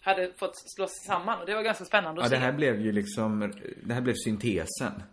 [0.02, 1.40] hade fått slås samman.
[1.40, 2.36] Och det var ganska spännande att Ja, se.
[2.36, 5.04] det här blev ju liksom, det här blev syntesen.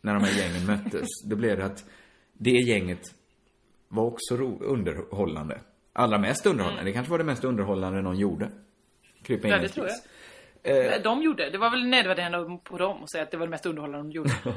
[0.00, 1.08] När de här gängen möttes.
[1.30, 1.84] Då blev det att
[2.32, 3.00] det gänget
[3.88, 5.60] var också underhållande.
[5.92, 6.84] Allra mest underhållande.
[6.84, 8.48] Det kanske var det mest underhållande någon gjorde.
[9.22, 9.62] Krypa in Mm.
[9.62, 9.88] Ja, det tror
[10.62, 10.94] jag.
[10.94, 11.50] Eh, De gjorde.
[11.50, 14.12] Det var väl nedvärderande på dem att säga att det var det mest underhållande de
[14.12, 14.30] gjorde.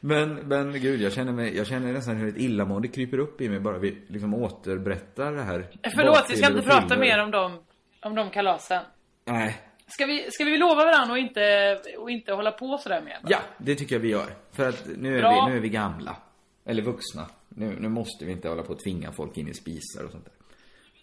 [0.00, 3.48] Men, men gud, jag känner, mig, jag känner nästan hur ett illamående kryper upp i
[3.48, 5.66] mig bara vi liksom återberättar det här.
[5.94, 7.58] Förlåt, vi ska inte och prata mer om dem,
[8.02, 8.82] om de kalasen.
[9.24, 9.56] Nej.
[9.86, 13.18] Ska vi, ska vi lova varandra och inte, och inte hålla på sådär med?
[13.28, 14.26] Ja, det tycker jag vi gör.
[14.52, 15.44] För att nu är, Bra.
[15.44, 16.16] vi, nu är vi gamla.
[16.64, 17.26] Eller vuxna.
[17.48, 20.24] Nu, nu måste vi inte hålla på att tvinga folk in i spisar och sånt
[20.24, 20.34] där.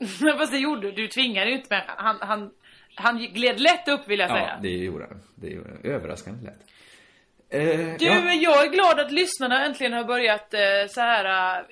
[0.37, 0.91] Fast det gjorde du.
[0.91, 1.95] Du tvingade ju inte människan.
[1.97, 2.51] Han, han,
[2.95, 4.59] han gled lätt upp vill jag Ja, säga.
[4.61, 5.21] det gjorde han.
[5.35, 5.91] Det gjorde han.
[5.91, 6.59] Överraskande lätt.
[7.49, 8.33] Eh, Du, ja.
[8.33, 11.57] jag är glad att lyssnarna äntligen har börjat eh, så här.
[11.59, 11.65] Eh,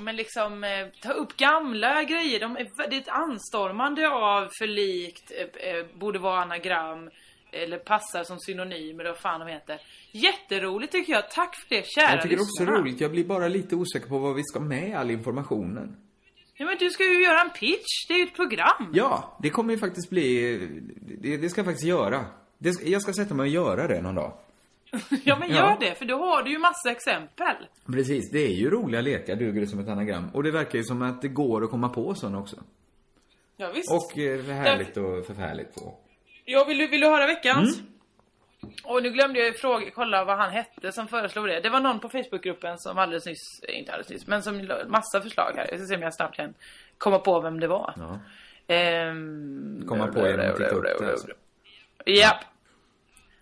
[0.00, 2.40] men liksom eh, ta upp gamla grejer.
[2.40, 7.10] De är, det är ett anstormande av förlikt, eh, eh, borde vara anagram,
[7.52, 9.78] eller passar som synonym eller vad fan de heter.
[10.12, 11.30] Jätteroligt tycker jag.
[11.30, 12.80] Tack för det, kära Jag tycker det är också lyssnarna.
[12.80, 13.00] roligt.
[13.00, 15.96] Jag blir bara lite osäker på vad vi ska med all informationen.
[16.62, 18.90] Ja men du ska ju göra en pitch, det är ju ett program.
[18.92, 20.58] Ja, det kommer ju faktiskt bli...
[21.20, 22.24] Det, det ska jag faktiskt göra.
[22.58, 24.32] Det, jag ska sätta mig och göra det någon dag.
[25.24, 25.56] Ja men Ja.
[25.56, 27.56] gör det, för då har du ju massa exempel.
[27.86, 30.30] Precis, det är ju roliga lekar, duger det som ett anagram.
[30.34, 32.56] Och det verkar ju som att det går att komma på sådana också.
[33.56, 33.92] Ja, visst.
[33.92, 36.04] Och eh, härligt och förfärligt och...
[36.44, 37.78] Ja, vill du, vill du höra veckans?
[37.78, 37.91] Mm.
[38.84, 41.60] Och nu glömde jag fråga, kolla vad han hette som föreslog det.
[41.60, 44.76] Det var någon på Facebookgruppen som alldeles nyss, eh, inte alldeles nyss, men som la
[44.86, 45.66] massa förslag här.
[45.70, 46.54] Jag ska se om jag snabbt kan
[46.98, 47.94] komma på vem det var.
[47.96, 48.18] Ja.
[48.74, 49.84] Ehm...
[49.88, 51.28] Komma på genom att titta upp det alltså.
[52.06, 52.44] Japp.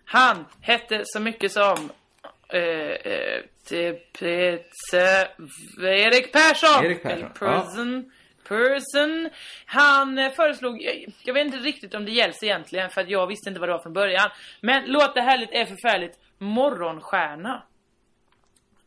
[0.05, 1.91] Han hette så mycket som...
[2.47, 4.21] Eh, eh, typ.
[5.81, 6.85] Erik Persson!
[6.85, 8.20] Erik Persson, Eller
[8.51, 9.29] person.
[9.65, 13.27] Han eh, föreslog, jag, jag vet inte riktigt om det gälls egentligen för att jag
[13.27, 14.29] visste inte vad det var från början.
[14.61, 16.19] Men låt det härligt är förfärligt.
[16.37, 17.63] Morgonstjärna.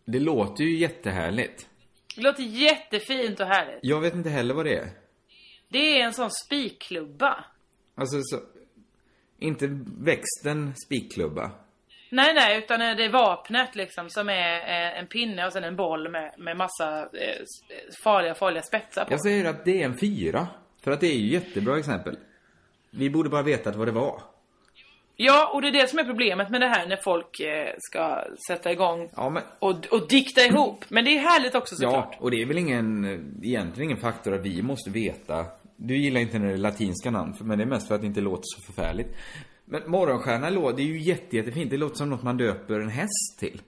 [0.05, 1.69] Det låter ju jättehärligt.
[2.17, 3.79] Det låter jättefint och härligt.
[3.83, 4.91] Jag vet inte heller vad det är.
[5.69, 7.45] Det är en sån spikklubba.
[7.95, 8.41] Alltså, så...
[9.39, 9.67] Inte
[9.99, 11.51] växten spikklubba.
[12.15, 15.65] Nej, nej, utan eh, det är vapnet liksom som är eh, en pinne och sen
[15.65, 19.13] en boll med, med massa eh, s- farliga, farliga spetsar på.
[19.13, 20.47] Jag säger att det är en fyra.
[20.85, 22.17] För att det är ju jättebra exempel.
[22.91, 24.23] Vi borde bara vetat vad det var.
[25.17, 28.25] Ja, och det är det som är problemet med det här när folk eh, ska
[28.49, 29.43] sätta igång Ja, men...
[29.59, 30.85] och, och dikta ihop.
[30.89, 32.09] Men det är härligt också såklart.
[32.13, 35.47] Ja, och det är väl ingen, eh, egentligen ingen faktor att vi måste veta.
[35.77, 38.07] Du gillar inte när det är latinska namn, men det är mest för att det
[38.07, 39.09] inte låter så förfärligt.
[39.65, 41.71] Men morgonstjärna låter, är ju jätte, jättefint.
[41.71, 43.63] Det låter som något man döper en häst till.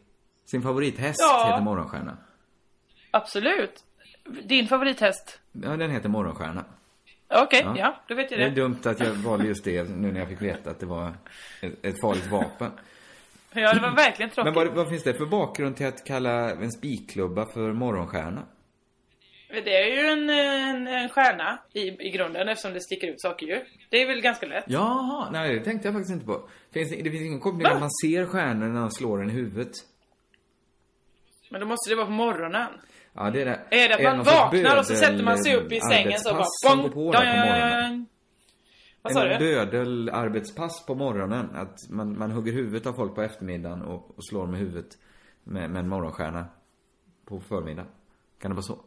[0.45, 1.47] Sin favorithäst Ja.
[1.51, 2.17] heter morgonstjärna.
[3.11, 3.85] Absolut.
[4.45, 5.41] Din favorithäst?
[5.53, 6.65] Ja, den heter morgonstjärna.
[7.29, 7.97] Okej, ja.
[8.09, 8.55] då vet jag Det är det.
[8.57, 11.13] dumt att jag valde just det nu när jag fick veta att det var
[11.61, 12.71] ett, ett farligt vapen.
[13.53, 14.55] Ja, det var verkligen tråkigt.
[14.55, 18.43] Men vad, vad finns det för bakgrund till att kalla en spikklubba för morgonstjärna?
[19.49, 23.47] Det är ju en, en, en stjärna i, i grunden eftersom det sticker ut saker
[23.47, 23.65] ju.
[23.91, 24.65] Det är väl ganska lätt.
[24.69, 26.49] Jaha, nej det tänkte jag faktiskt inte på.
[26.73, 29.73] Finns det, finns ingen koppling att man ser stjärnor när man slår den i huvudet.
[31.51, 32.69] Men då måste det vara på morgonen.
[33.13, 33.61] Ja, det är det.
[33.71, 36.31] Är det att man vaknar och så sätter man sig upp i bödel- sängen så
[36.35, 38.07] bara arbetspass bong, på morgonen.
[39.03, 39.55] Vad sa En du?
[39.55, 41.51] bödelarbetspass på morgonen.
[41.55, 44.99] Att man, man hugger huvudet av folk på eftermiddagen och, och slår med huvudet
[45.45, 46.47] med, med en morgonstjärna
[47.25, 47.91] på förmiddagen.
[48.41, 48.79] Kan det vara så?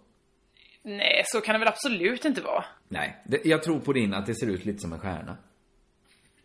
[0.83, 2.65] Nej, så kan det väl absolut inte vara.
[2.87, 3.17] Nej.
[3.25, 5.37] Det, jag tror på din att det ser ut lite som en stjärna.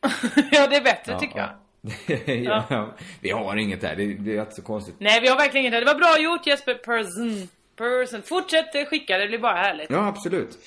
[0.53, 1.51] ja, det är bättre Ja, tycker jag.
[2.45, 2.65] ja.
[2.71, 2.95] ja.
[3.21, 3.97] Vi har inget där.
[3.97, 4.95] Det, det är inte så konstigt.
[4.99, 5.87] Nej, vi har verkligen inte det.
[5.87, 7.49] var bra gjort Jesper Persson.
[7.77, 8.23] Person.
[8.23, 9.91] Fortsätt skicka, det blir bara härligt.
[9.91, 10.59] Ja, absolut.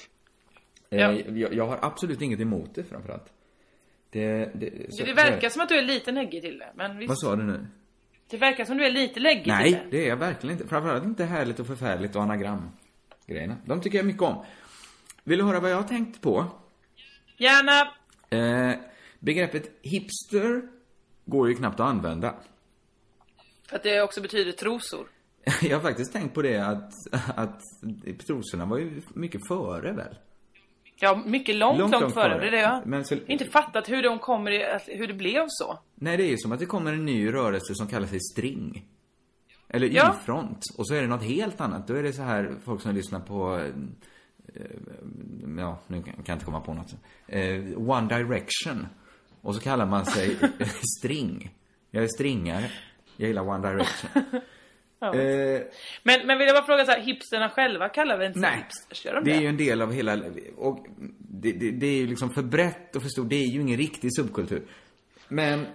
[0.89, 1.12] Eh, Ja.
[1.12, 3.25] Jag, jag har absolut inget emot det framförallt.
[4.10, 7.10] Det, det, så, det verkar som att du är lite neggig till det, men visst.
[7.10, 7.67] Vad sa du nu?
[8.30, 9.97] Det verkar som du är lite läggig till Nej, det.
[9.97, 10.67] det är jag verkligen inte.
[10.67, 12.69] Framförallt inte härligt och förfärligt och anagram
[13.27, 13.57] grejerna.
[13.65, 14.45] De tycker jag mycket om.
[15.23, 16.45] Vill du höra vad jag har tänkt på?
[17.37, 17.91] Gärna.
[18.29, 18.79] Eh,
[19.19, 20.61] begreppet hipster
[21.25, 22.35] går ju knappt att använda.
[23.69, 25.07] För att det också betyder trosor.
[25.61, 26.91] Jag har faktiskt tänkt på det att,
[27.35, 27.61] att
[28.27, 30.15] trosorna var ju mycket före väl?
[30.99, 32.39] Ja, mycket långt, Långt, långt, långt före.
[32.39, 35.79] Det är det jag Men så- inte fattat hur de kommer hur det blev så.
[35.95, 38.85] Nej, det är ju som att det kommer en ny rörelse som kallar sig string.
[39.69, 40.15] Eller Ja.
[40.21, 40.60] Y-front.
[40.77, 41.88] Och så är det något helt annat.
[41.88, 43.58] Då är det så här, folk som lyssnar på,
[44.56, 44.62] eh,
[45.58, 46.95] ja, nu kan jag inte komma på något.
[47.27, 48.88] Eh, One Direction.
[49.41, 50.38] Och så kallar man sig
[50.99, 51.53] string.
[51.91, 52.71] Jag är stringare.
[53.17, 54.23] Jag gillar One Direction.
[54.99, 55.15] Ja.
[55.15, 55.62] Eh,
[56.03, 59.06] Men, men vill jag bara fråga så här, hipsterna själva kallar väl inte sig hipsters?
[59.06, 59.38] Gör de Det det?
[59.38, 60.17] är ju en del av hela,
[60.58, 60.86] och
[61.19, 63.30] det, det, det är ju liksom för brett och för stort.
[63.30, 64.67] Det är ju ingen riktig subkultur.
[65.27, 65.65] Men,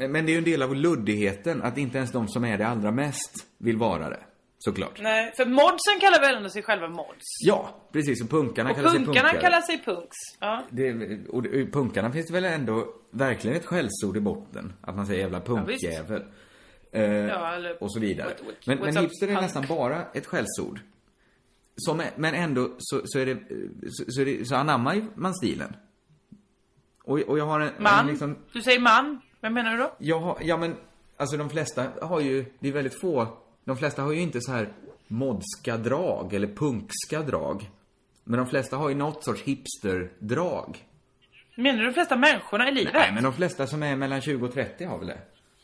[0.00, 2.58] men, men det är ju en del av luddigheten att inte ens de som är
[2.58, 4.20] det allra mest vill vara det.
[4.58, 5.00] Såklart.
[5.02, 7.24] Nej, för modsen kallar väl ändå sig själva mods?
[7.46, 8.22] Ja, precis.
[8.22, 9.40] Och punkarna Och kallar sig punkarna punkare.
[9.42, 10.16] kallar sig punks.
[10.40, 10.62] Ja.
[10.70, 14.72] Det, och det- punkarna finns det väl ändå verkligen ett skällsord i botten.
[14.80, 16.22] Att man säger jävla punkjävel.
[16.92, 18.28] Eh, Ja, eller- och så vidare.
[18.28, 19.42] what- what- men men hipster är punk?
[19.42, 20.80] nästan bara ett skällsord.
[21.76, 23.36] Som är, men ändå så, så är det,
[23.90, 25.76] så, så, är det, så anammar man stilen.
[27.04, 28.00] Och, och jag har en, Man?
[28.00, 29.20] en liksom, Du säger man.
[29.40, 29.90] Vem menar du då?
[29.98, 30.76] jag ja men,
[31.16, 33.26] alltså de flesta har ju, det är väldigt få,
[33.64, 34.72] de flesta har ju inte så här
[35.08, 37.70] modska drag eller punkska drag.
[38.24, 40.84] Men de flesta har ju något sorts hipsterdrag.
[41.54, 42.92] Menar du de flesta människorna i livet?
[42.94, 45.18] Nej, men de flesta som är mellan 20 och 30 har väl det?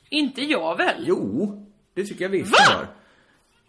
[0.08, 1.04] Inte jag väl?
[1.06, 2.74] Jo, det tycker jag visst Va?
[2.76, 2.86] har.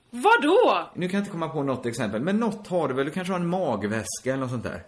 [0.09, 0.89] Vadå?
[0.95, 3.05] Nu kan jag inte komma på något exempel, men något har du väl?
[3.05, 4.83] Du kanske har en magväska eller något sånt där?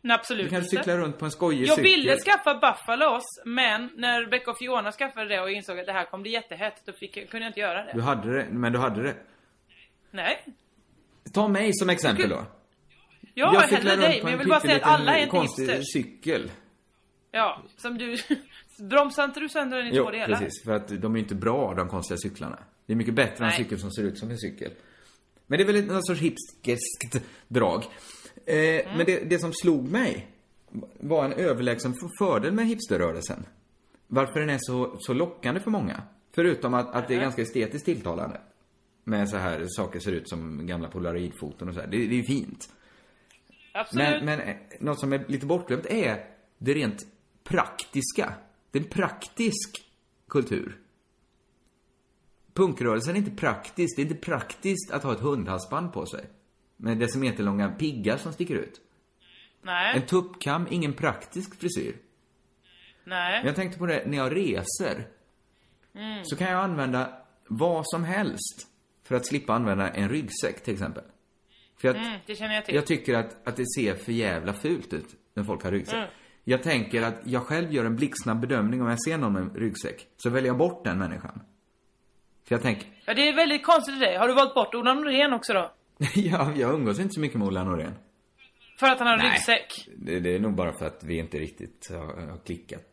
[0.00, 0.76] Nej, absolut Du kanske inte.
[0.76, 1.84] cyklar runt på en skojig Jag cykel.
[1.84, 6.04] ville skaffa Buffalos, men när Rebecca och Fiona skaffade det och insåg att det här
[6.04, 7.92] kommer bli jättehett, då fick, kunde jag inte göra det.
[7.94, 9.14] Du hade det, men du hade det.
[10.10, 10.44] Nej.
[11.34, 12.44] Ta mig som exempel då.
[13.34, 15.22] Jag har cyklar runt dig, på men jag en vill bara säga att alla är
[15.22, 15.92] inte konstig hipsters.
[15.92, 16.50] cykel.
[17.30, 18.16] Ja, som du...
[18.90, 20.38] Bromsar inte du sönder den i Jo, två delar?
[20.38, 20.64] precis.
[20.64, 22.58] För att de är inte bra, de konstiga cyklarna.
[22.86, 23.56] Det är mycket bättre än en Nej.
[23.56, 24.72] cykel som ser ut som en cykel.
[25.46, 27.84] Men det är väl någon sorts hipsterskt drag.
[28.48, 28.96] Eh, Mm.
[28.96, 30.28] Men det, det som slog mig
[31.00, 33.46] var en överlägsen fördel med hipsterrörelsen.
[34.06, 36.02] Varför den är så, så lockande för många.
[36.34, 38.40] Förutom att, att det är ganska estetiskt tilltalande.
[39.04, 41.86] Med så här, saker ser ut som gamla polaroidfoton och så här.
[41.86, 42.68] Det, det är ju fint.
[43.72, 44.08] Absolut.
[44.08, 46.24] Men, men eh, något som är lite bortglömt är
[46.58, 47.06] det rent
[47.44, 48.34] praktiska.
[48.70, 49.84] Det är en praktisk
[50.28, 50.78] kultur.
[52.52, 53.96] Punkrörelsen är inte praktisk.
[53.96, 56.24] Det är inte praktiskt att ha ett hundhalsband på sig.
[56.80, 58.80] Med decimeterlånga piggar som sticker ut.
[59.62, 59.96] Nej.
[59.96, 61.96] En tuppkam, ingen praktisk frisyr.
[63.04, 63.42] Nej.
[63.44, 65.06] Jag tänkte på det när jag reser.
[65.94, 66.24] Mm.
[66.24, 67.12] Så kan jag använda
[67.46, 68.66] vad som helst
[69.04, 71.04] för att slippa använda en ryggsäck till exempel.
[71.80, 72.74] För att Mm, det känner jag till.
[72.74, 75.94] jag tycker att, att det ser för jävla fult ut när folk har ryggsäck.
[75.96, 76.08] Mm.
[76.44, 80.06] Jag tänker att jag själv gör en blixtsnabb bedömning om jag ser någon med ryggsäck.
[80.16, 81.40] Så väljer jag bort den människan.
[82.48, 84.16] För jag tänker, Ja, det är väldigt konstigt dig.
[84.16, 85.72] Har du valt bort Ola Norén också då?
[86.14, 87.94] ja, jag umgås inte så mycket med Ola Norén.
[88.80, 89.30] För att han har Nej.
[89.30, 89.88] ryggsäck?
[89.96, 92.92] Det, det är nog bara för att vi inte riktigt har, har klickat.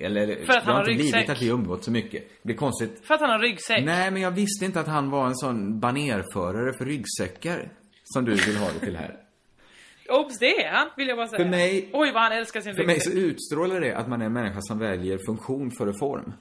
[0.00, 2.22] Eller, För att det han har har inte blivit att vi har umgåtts så mycket.
[2.28, 3.00] Det blir konstigt.
[3.06, 3.84] För att han har ryggsäck?
[3.84, 7.72] Nej, men jag visste inte att han var en sån banerförare för ryggsäckar.
[8.04, 9.16] Som du vill ha det till här.
[10.08, 11.44] Oops, det är han, vill jag bara säga.
[11.44, 13.12] För mig- Oj, vad han älskar sin För mig ryggsäck.
[13.12, 16.32] så utstrålar det att man är en människa som väljer funktion före form.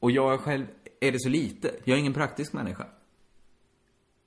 [0.00, 0.66] Och jag själv
[1.00, 1.70] är det så lite.
[1.84, 2.86] Jag är ingen praktisk människa.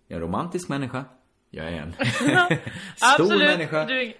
[0.08, 1.06] Jag är en romantisk människa.
[1.50, 1.94] Jag är en
[2.96, 3.86] stor människa.
[3.86, 4.02] Du...
[4.02, 4.14] är-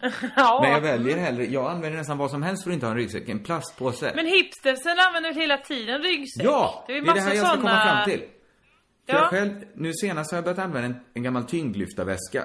[0.36, 0.58] ja.
[0.62, 2.96] Men jag väljer hellre, jag använder nästan vad som helst för att inte ha en
[2.98, 3.28] ryggsäck.
[3.28, 4.12] En plastpåse.
[4.16, 6.46] Men hipstersen använder väl hela tiden ryggsäck?
[6.46, 6.84] Ja!
[6.86, 7.62] Det Det är är massa det här jag ska såna...
[7.62, 8.18] komma fram till.
[9.06, 9.20] För Ja.
[9.20, 12.44] jag själv, nu senast har jag börjat använda en, en gammal tyngdlyftarväska.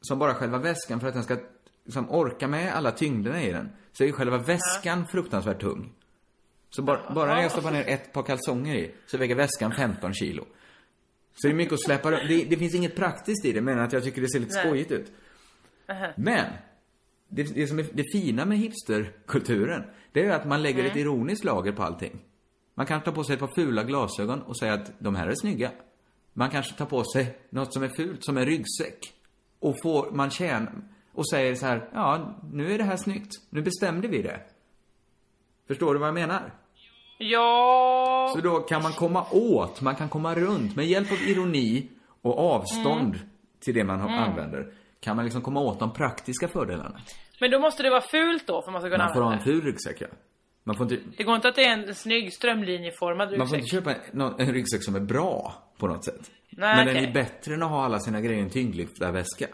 [0.00, 1.36] Som bara själva väskan, för att den ska
[1.84, 5.92] liksom, orka med alla tyngderna i den, så är ju själva väskan fruktansvärt tung.
[6.70, 10.14] Så bara, bara när jag stoppar ner ett par kalsonger i, så väger väskan 15
[10.14, 10.44] kilo.
[11.40, 12.28] Så det är mycket att släppa runt.
[12.28, 14.64] det, det finns inget praktiskt i det, men att jag tycker det ser lite Nej.
[14.64, 15.12] skojigt ut.
[15.88, 16.06] Aha.
[16.16, 16.44] Men,
[17.28, 20.90] det, det som är det fina med hipsterkulturen, det är ju att man lägger Mm.
[20.90, 22.18] ett ironiskt lager på allting.
[22.74, 25.34] Man kan ta på sig ett par fula glasögon och säga att de här är
[25.34, 25.70] snygga.
[26.32, 28.98] Man kanske tar på sig något som är fult, som en ryggsäck.
[29.58, 30.72] Och får, man tjänar,
[31.12, 33.32] och säger så här, ja, nu är det här snyggt.
[33.50, 34.40] Nu bestämde vi det.
[35.68, 36.54] Förstår du vad jag menar?
[37.18, 38.32] Ja...
[38.34, 41.88] Så då kan man komma åt, man kan komma runt, med hjälp av ironi
[42.22, 43.18] och avstånd
[43.60, 44.12] till det man Mm.
[44.18, 47.00] använder, kan man liksom komma åt de praktiska fördelarna.
[47.40, 49.40] Men då måste det vara fult då för man ska kunna Man får ha en
[49.40, 50.06] ful ryggsäck, ja.
[50.64, 53.58] Man får inte, Det går inte att det är en snygg strömlinjeformad man får ryggsäck.
[53.74, 56.30] inte köpa en, en ryggsäck som är bra på något sätt.
[56.50, 57.08] Nej, Men den okej.
[57.08, 59.46] är bättre än att ha alla sina grejer i en tyngdlyftarväska.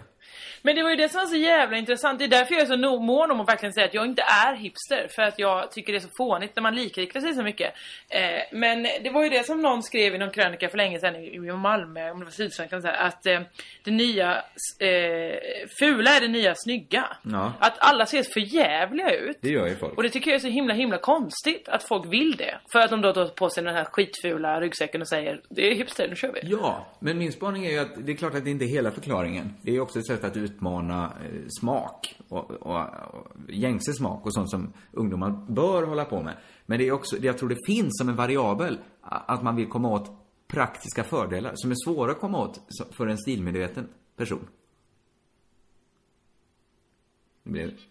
[0.66, 2.18] Men det var ju det som var så jävla intressant.
[2.18, 4.55] Det är därför jag är så mån om att verkligen säga att jag inte är
[4.55, 5.09] hipster.
[5.14, 7.74] För att jag tycker det är så fånigt när man likriktar sig så mycket.
[8.09, 8.20] Eh,
[8.53, 11.38] men det var ju det som någon skrev i någon krönika för länge sedan i,
[11.53, 13.40] Malmö, om det var Sydsvenskan, så här, att eh,
[13.85, 14.33] det nya
[14.81, 15.37] eh,
[15.79, 17.05] fula är det nya snygga.
[17.22, 19.38] Ja, Att alla ser för jävliga ut.
[19.40, 19.96] det gör ju folk.
[19.96, 22.59] Och det tycker jag är så himla himla konstigt att folk vill det.
[22.72, 25.74] För att de då tar på sig den här skitfula ryggsäcken och säger det är
[25.74, 26.40] hipster, nu kör vi.
[26.42, 28.90] Ja, men min spaning är ju att det är klart att det inte är hela
[28.90, 29.55] förklaringen.
[29.62, 34.34] Det är också ett sätt att utmana eh, smak och, och, och gängse smak och
[34.34, 36.36] sånt som ungdomar bör hålla på med.
[36.66, 39.68] Men det är också, det jag tror det finns som en variabel, att man vill
[39.68, 40.10] komma åt
[40.48, 42.60] praktiska fördelar som är svåra att komma åt
[42.96, 44.48] för en stilmedveten person.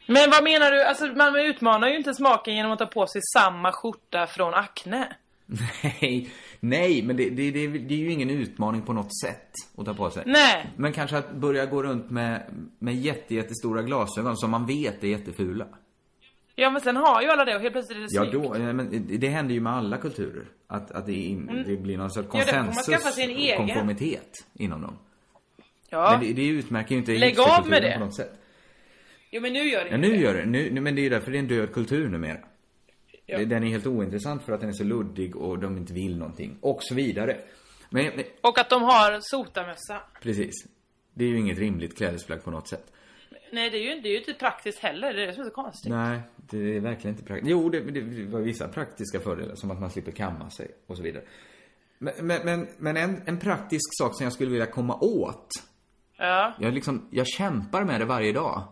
[0.08, 0.84] Men vad menar du?
[0.84, 5.16] Alltså man utmanar ju inte smaken genom att ta på sig samma skjorta från Acne.
[5.84, 9.86] Nej, nej, men det, det, det, det är ju ingen utmaning på något sätt att
[9.86, 10.24] ta på sig.
[10.26, 10.70] Nej.
[10.78, 12.44] Men kanske att börja gå runt med,
[12.80, 15.68] med jätte, jättestora glasögon som man vet är jättefula.
[16.56, 18.34] Ja men sen har ju alla det och helt plötsligt är det Ja, snyggt.
[18.54, 20.46] då, ja, men det- händer ju med alla kulturer.
[20.68, 21.64] Att, att det, in, Mm.
[21.68, 23.58] det blir någon sorts Ja, då konsensus, en egen.
[23.58, 24.98] konformitet inom dem.
[25.90, 26.18] Ja.
[26.22, 27.94] Men det, utmärker ju inte Lägg av med det.
[27.94, 28.32] på något sätt.
[29.32, 30.46] Jo men nu gör det Ja, nu gör det.
[30.46, 32.38] Nu, men det är ju därför det är en död kultur numera.
[33.26, 33.46] Ja.
[33.46, 36.58] Den är helt ointressant för att den är så luddig och de inte vill någonting.
[36.62, 37.38] Och så vidare.
[37.90, 40.02] Men, men Och att de har sotarmössa.
[40.22, 40.54] precis.
[41.14, 42.92] Det är ju inget rimligt klädesplagg på något sätt.
[43.52, 45.46] Nej det är ju, det är ju inte praktiskt heller, det är det som är
[45.48, 45.92] så konstigt.
[45.92, 47.50] Nej, det är verkligen inte praktiskt.
[47.52, 50.98] Jo, det, det, det var vissa praktiska fördelar, som att man slipper kamma sig och
[50.98, 51.24] så vidare.
[52.00, 55.48] Men, men, men, men en, en praktisk sak som jag skulle vilja komma åt,
[56.18, 56.54] Ja.
[56.60, 58.64] jag, liksom, jag kämpar med det varje dag.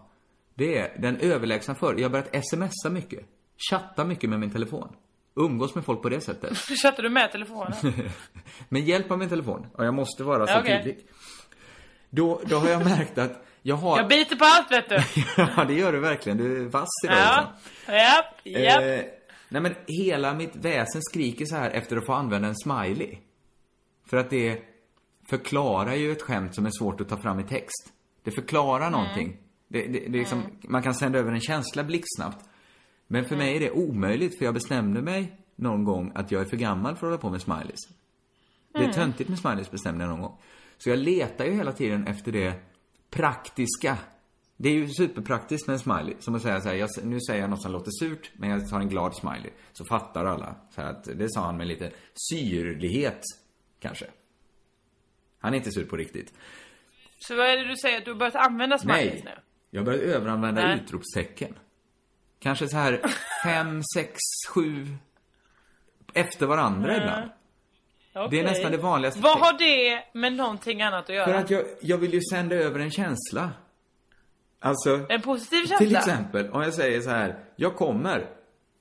[0.54, 1.96] Det är den överlägsna för.
[1.96, 3.26] Jag har börjat smsa mycket.
[3.69, 4.95] Chatta mycket med min telefon.
[5.36, 6.58] Umgås med folk på det sättet.
[6.84, 7.74] Chattar du med telefonen?
[8.69, 9.67] med hjälp av min telefon.
[9.74, 10.84] Och jag måste vara så okej.
[10.84, 11.06] tydlig.
[12.10, 13.97] Då, då har jag märkt att jag har...
[13.97, 15.24] Jag biter på allt vet du.
[15.58, 16.38] ja, det gör du verkligen.
[16.38, 17.93] Du är vass idag Ja.
[17.93, 18.84] Japp, japp.
[18.84, 19.06] Eh,
[19.50, 23.17] nej men hela mitt väsen skriker så här efter att få använda en smiley.
[24.10, 24.62] För att det
[25.30, 27.93] förklarar ju ett skämt som är svårt att ta fram i text.
[28.24, 29.38] Det förklarar någonting.
[29.67, 32.45] Det, det, det är liksom, Man kan sända över en känsla blixtsnabbt.
[33.12, 36.45] Men för mig är det omöjligt för jag bestämde mig någon gång att jag är
[36.45, 37.80] för gammal för att hålla på med smileys.
[38.74, 38.93] Det är Mm.
[38.95, 40.38] töntigt med smileys bestämde jag någon gång.
[40.78, 42.54] Så jag letar ju hela tiden efter det
[43.10, 43.97] praktiska.
[44.58, 46.15] Det är ju superpraktiskt med en smiley.
[46.19, 48.69] Som att säga så här, jag, nu säger jag något som låter surt, men jag
[48.69, 49.52] tar en glad smiley.
[49.74, 50.56] Så fattar alla.
[50.76, 51.91] Så att, det sa han med lite
[52.30, 53.21] syrlighet,
[53.80, 54.06] kanske.
[55.39, 56.34] Han är inte sur på riktigt.
[57.19, 57.97] Så vad är det du säger?
[57.97, 59.21] Att du har börjat använda smileys Nej.
[59.26, 59.41] nu?
[59.69, 60.80] Jag börjar överanvända Nej.
[60.84, 61.54] utropstecken.
[62.41, 63.01] Kanske så här
[63.43, 64.88] fem, sex, sju
[66.13, 67.01] efter varandra Mm.
[67.01, 67.32] ibland.
[68.32, 69.19] Det är nästan det vanligaste.
[69.21, 71.25] Vad har det med någonting annat att göra?
[71.25, 73.49] För att jag, jag vill ju sända över en känsla.
[74.60, 75.77] Alltså, En positiv känsla?
[75.77, 78.30] till exempel om jag säger så här, jag kommer,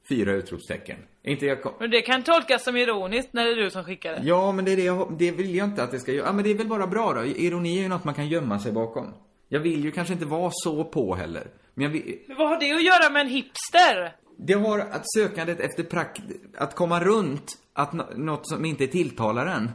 [0.08, 0.96] fyra utropstecken.
[1.22, 4.12] Inte jag kom, Men det kan tolkas som ironiskt när det är du som skickar
[4.12, 4.20] det.
[4.24, 6.26] Ja, men det är det jag, det vill jag inte att det ska göra.
[6.26, 7.24] Ja, men det är väl bara bra då.
[7.24, 9.14] Ironi är ju något man kan gömma sig bakom.
[9.48, 11.46] Jag vill ju kanske inte vara så på heller.
[11.74, 14.16] Men jag vill, vad har det att göra med en hipster?
[14.36, 16.22] Det har att sökandet efter prakt...
[16.56, 19.70] Att komma runt att nå- något som inte tilltalar en.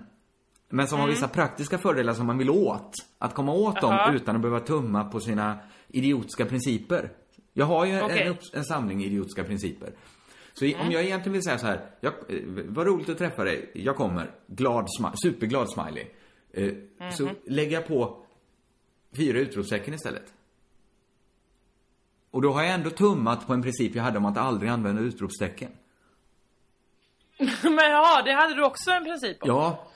[0.70, 1.16] Men som har Mm.
[1.16, 2.92] vissa praktiska fördelar som man vill åt.
[3.18, 4.06] Att komma åt Jaha.
[4.08, 7.12] dem utan att behöva tumma på sina idiotiska principer.
[7.54, 8.28] Jag har ju Okej.
[8.28, 9.92] en, en samling idiotiska principer.
[10.54, 10.80] Så Mm.
[10.82, 13.96] om jag egentligen vill säga så här, jag, eh, vad roligt att träffa dig, jag
[13.96, 14.88] kommer, glad,
[15.24, 16.06] superglad smiley.
[16.54, 16.74] Eh,
[17.12, 17.36] Så Mhm.
[17.48, 18.24] lägger jag på
[19.18, 20.34] fyra utropstecken istället.
[22.36, 25.02] Och då har jag ändå tummat på en princip jag hade om att aldrig använda
[25.02, 25.72] utropstecken.
[27.64, 29.50] Men ja, det hade du också en princip om.
[29.50, 29.88] Ja,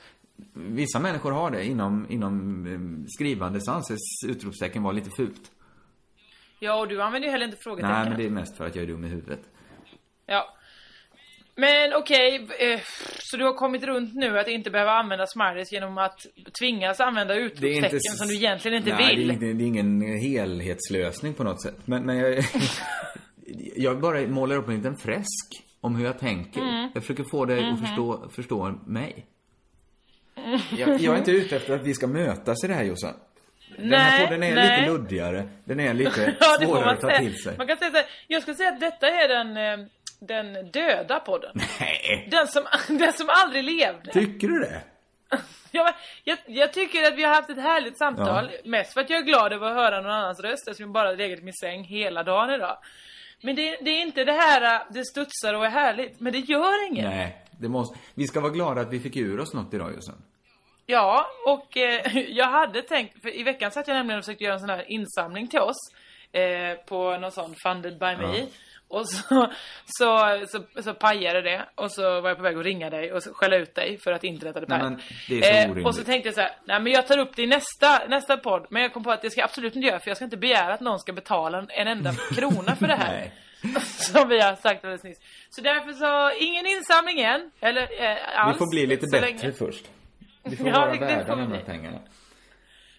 [0.54, 1.64] Vissa människor har det.
[1.64, 5.50] Inom, inom eh, skrivande så anses utropstecken vara lite fult.
[6.58, 7.96] Ja, och du använder ju heller inte frågetecken.
[7.96, 9.40] Nej, men det är mest för att jag är dum i huvudet.
[10.26, 10.56] Ja.
[11.56, 12.80] Men okej, eh,
[13.18, 16.26] så du har kommit runt nu att inte behöva använda smileys genom att
[16.60, 19.28] tvingas använda utropstecken som du egentligen inte Nej, vill?
[19.28, 21.76] Det är, det är ingen helhetslösning på något sätt.
[21.84, 22.44] Men, men jag...
[23.76, 26.60] jag bara målar upp en liten fresk om hur jag tänker.
[26.60, 26.90] Mm.
[26.94, 27.74] Jag försöker få dig Mhm.
[27.74, 29.26] att förstå, förstå mig.
[30.78, 33.14] Jag, jag är inte ute efter att vi ska mötas i det här Jossan.
[33.76, 34.80] Den här Nej, podden är nej.
[34.80, 35.48] lite luddigare.
[35.64, 37.56] Den är lite Ja, svårare att ta till sig.
[37.58, 39.86] Man kan säga så här, jag skulle säga att detta är den, eh,
[40.20, 41.50] den döda podden.
[41.80, 42.28] Nej.
[42.30, 42.66] Den som,
[42.98, 44.12] den som aldrig levde.
[44.12, 44.82] Tycker du det?
[45.72, 45.92] Ja, men
[46.24, 48.50] jag, jag tycker att vi har haft ett härligt samtal.
[48.64, 51.12] Mest för att jag är glad över att höra någon annans röst eftersom jag bara
[51.12, 52.78] legat i min säng hela dagen idag.
[53.40, 56.20] Men det, det är inte det här, det studsar och är härligt.
[56.20, 57.04] Men det gör inget.
[57.04, 57.44] Nej.
[57.50, 57.98] Det måste...
[58.14, 60.22] Vi ska vara glada att vi fick ur oss något idag Jossan.
[60.86, 64.54] Ja, och eh, jag hade tänkt, för i veckan satt jag nämligen och försökte göra
[64.54, 65.76] en sån här insamling till oss.
[66.32, 68.38] Eh, på någon sån funded by me.
[68.38, 68.46] Ja.
[68.90, 69.50] Och så,
[69.84, 71.68] så, så, så pajade det.
[71.74, 74.24] Och så var jag på väg att ringa dig och skälla ut dig för att
[74.24, 74.92] internet hade pajat.
[75.76, 78.06] Eh, och så tänkte jag så här, nej men jag tar upp det i nästa,
[78.08, 78.66] nästa podd.
[78.70, 80.36] Men jag kom på att det ska jag absolut inte göra för jag ska inte
[80.36, 83.30] begära att någon ska betala en enda krona för det här.
[83.82, 85.18] Som vi har sagt alldeles nyss.
[85.50, 87.50] Så därför så, ingen insamling än.
[87.60, 88.54] Eller eh, alls.
[88.54, 89.52] Vi får bli lite bättre länge.
[89.52, 89.84] först.
[90.42, 91.98] Vi får Ja, vara värda de här pengarna.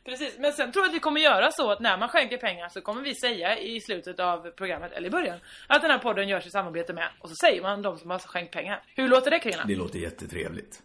[0.05, 2.69] Precis, men sen tror jag att vi kommer göra så att när man skänker pengar
[2.69, 6.27] så kommer vi säga i slutet av programmet, eller i början, att den här podden
[6.29, 7.09] görs i samarbete med.
[7.19, 8.83] Och så säger man de som har skänkt pengar.
[8.95, 9.67] Hur låter det Kringlan?
[9.67, 10.81] Det låter jättetrevligt.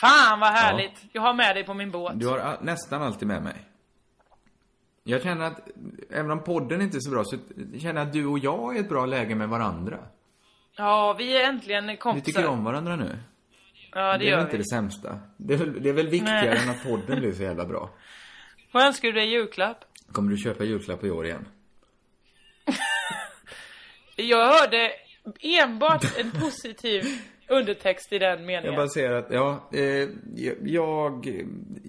[0.00, 1.04] Fan vad härligt!
[1.12, 2.12] Jag har med dig på min båt.
[2.20, 3.54] Du har nästan alltid med mig.
[5.04, 5.68] Jag känner att,
[6.10, 7.36] även om podden inte är så bra, så
[7.78, 9.98] känner jag att du och jag är i ett bra läge med varandra.
[10.76, 12.24] Ja, vi är äntligen Vi kompisar.
[12.40, 13.18] tycker om varandra nu.
[13.92, 14.62] Ja, det, det är gör väl inte vi.
[14.62, 15.18] det sämsta.
[15.36, 16.62] Det är väl, det är väl viktigare Nej.
[16.62, 17.90] än att podden blir så jävla bra.
[18.72, 19.84] Vad önskar du dig i julklapp?
[20.12, 21.48] Kommer du köpa julklapp i år igen?
[24.16, 24.92] Jag hörde
[25.40, 27.04] enbart en positiv
[27.48, 28.64] undertext i den meningen.
[28.64, 30.08] Jag bara säger att, ja, eh,
[30.64, 31.26] jag,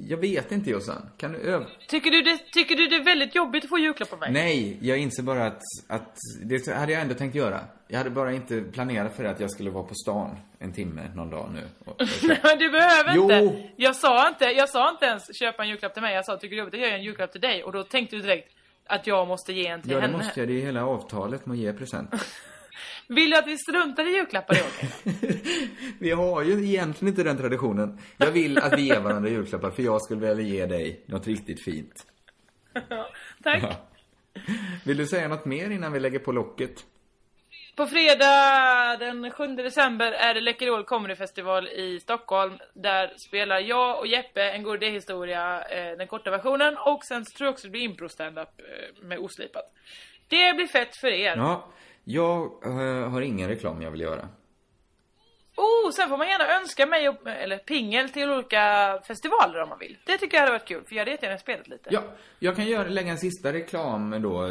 [0.07, 1.09] jag vet inte Jossan.
[1.17, 1.65] Kan du öv...
[1.87, 4.31] Tycker, du det, tycker du det är väldigt jobbigt att få julklapp av mig?
[4.31, 7.59] Nej, jag inser bara att, att det hade jag ändå tänkt göra.
[7.87, 11.29] Jag hade bara inte planerat för att jag skulle vara på stan en timme någon
[11.29, 11.61] dag nu.
[11.85, 11.95] Och
[12.43, 13.23] Men du behöver Jo.
[13.31, 13.69] inte.
[13.75, 14.45] Jag sa inte.
[14.45, 16.15] Jag sa inte ens köpa en julklapp till mig.
[16.15, 17.63] Jag sa tycker du jobbigt att göra en julklapp till dig?
[17.63, 18.53] Och då tänkte du direkt
[18.85, 20.17] att jag måste ge en till ja, det henne.
[20.17, 20.49] måste jag.
[20.49, 22.09] Det är hela avtalet med att ge present.
[23.09, 24.71] Vill du att vi struntar i julklappar i år?
[25.99, 27.99] Vi har ju egentligen inte den traditionen.
[28.17, 31.63] Jag vill att vi ger varandra julklappar för jag skulle vilja ge dig något riktigt
[31.63, 32.05] fint.
[33.43, 33.63] Tack.
[33.63, 33.73] Ja.
[34.85, 36.85] Vill du säga något mer innan vi lägger på locket?
[37.75, 42.57] På fredag den 7 december är det Läkerol Comedy Festival i Stockholm.
[42.73, 46.77] Där spelar jag och Jeppe en god historia eh, den korta versionen.
[46.77, 49.63] Och sen tror jag också det blir impro stand-up eh, med oslipat.
[50.27, 51.37] Det blir fett för er.
[51.37, 51.69] Ja,
[52.11, 54.29] jag eh, har ingen reklam jag vill göra.
[55.57, 58.61] Oh, sen får man gärna önska mig, och- eller pingel till olika
[59.07, 59.97] festivaler om man vill.
[60.05, 61.89] Det tycker jag hade varit kul, för jag hade jättegärna spelat lite.
[61.91, 62.03] Ja,
[62.39, 64.47] jag kan göra, lägga en sista reklam då.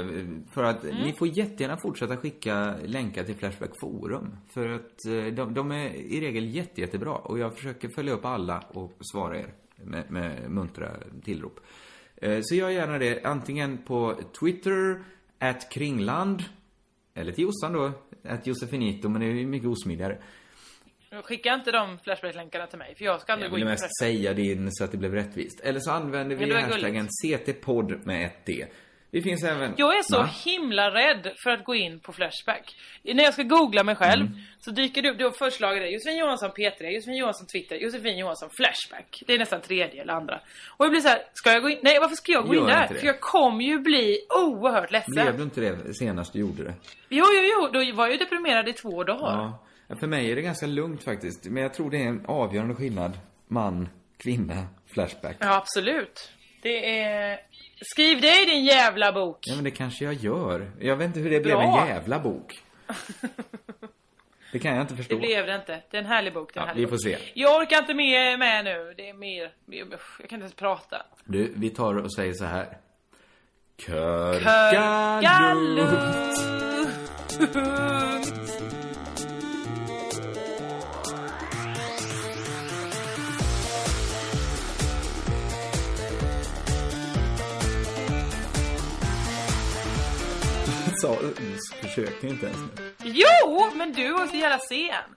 [0.55, 0.97] För att Mm.
[0.97, 4.37] ni får jättegärna fortsätta skicka länkar till Flashback Forum.
[4.55, 7.13] För att eh, de, de är i regel jätte, jättebra.
[7.15, 9.53] Och jag försöker följa upp alla och svara er
[9.85, 10.91] med, med muntra
[11.25, 11.61] tillrop.
[12.17, 15.05] Eh, Så gör gärna det antingen på Twitter,
[15.39, 16.45] at kringland.
[17.19, 17.93] Eller till Jossan då,
[18.25, 20.19] at Josefinito, men det är ju mycket osmidigare.
[21.25, 23.71] Skicka inte de Flashback-länkarna till mig, för jag ska aldrig Jag gå ville in på
[23.71, 24.17] mest Flashback.
[24.17, 25.61] säga din så att det blev rättvist.
[25.61, 28.67] Eller så använder vi hashtaggen CT-podd med ett D.
[29.11, 29.75] Det finns även...
[29.77, 30.31] Jag är så Va?
[30.45, 32.77] himla rädd för att gå in på Flashback.
[33.03, 34.39] När jag ska googla mig själv Mm.
[34.61, 35.89] så dyker det upp, du har förslaget det.
[35.89, 39.23] Josefin Johansson P3, Josefin Johansson Twitter, Josefin Johansson Flashback.
[39.27, 40.41] Det är nästan tredje eller andra.
[40.77, 41.79] Och jag blir så här, ska jag gå in?
[41.83, 42.87] Nej, varför ska jag gå Gör in där?
[42.87, 45.15] För jag kommer ju bli oerhört ledsen.
[45.15, 46.75] Blev du inte det senast du gjorde det?
[47.09, 49.53] Jo, jo, jo, då var jag ju deprimerad i två dagar.
[49.89, 51.45] Ja, För mig är det ganska lugnt faktiskt.
[51.47, 53.13] Men jag tror det är en avgörande skillnad.
[53.49, 53.89] Man,
[54.19, 55.37] kvinna, Flashback.
[55.41, 56.33] Ja, absolut.
[56.63, 57.39] Det är...
[57.81, 59.39] Skriv det i din jävla bok.
[59.41, 60.71] Ja, men det kanske jag gör.
[60.81, 61.81] Jag vet inte hur det blev Bra.
[61.83, 62.63] en jävla bok.
[64.53, 65.15] Det kan jag inte förstå.
[65.15, 65.83] Det blev det inte.
[65.91, 66.55] Det är en härlig bok.
[66.55, 67.03] Det är en Ja, härlig vi får bok.
[67.03, 67.19] se.
[67.35, 68.95] Jag orkar inte med, med nu.
[68.97, 71.03] Det är mer, Jag kan inte ens prata.
[71.25, 72.79] Du, vi tar och säger så här.
[73.87, 75.89] Körkalut.
[91.01, 91.17] sa,
[91.81, 92.93] försökte inte ens nu.
[93.05, 95.15] Jo, men du var så jävla sen.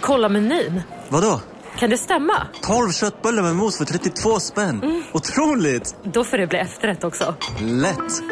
[0.00, 0.82] Kolla menyn.
[1.08, 1.40] Vadå?
[1.78, 2.46] Kan det stämma?
[2.62, 4.82] 12 köttbullar med mos för 32 spänn.
[4.82, 5.02] Mm.
[5.12, 5.96] Otroligt!
[6.04, 7.34] Då får det bli efterrätt också.
[7.60, 8.22] Lätt!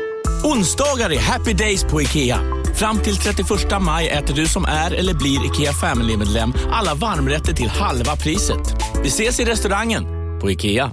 [0.45, 2.60] Onsdagar är happy days på IKEA.
[2.81, 3.49] Fram till 31
[3.81, 8.75] maj äter du som är eller blir IKEA Family-medlem alla varmrätter till halva priset.
[9.03, 10.05] Vi ses i restaurangen
[10.41, 10.93] på IKEA.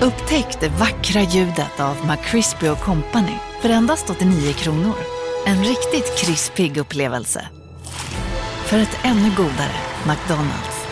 [0.00, 4.94] Upptäck det vackra ljudet av McCrispy Company för endast 89 kronor.
[5.46, 7.48] En riktigt krispig upplevelse.
[8.64, 10.86] För ett ännu godare McDonalds.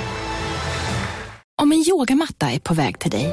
[1.63, 3.33] Om en yogamatta är på väg till dig,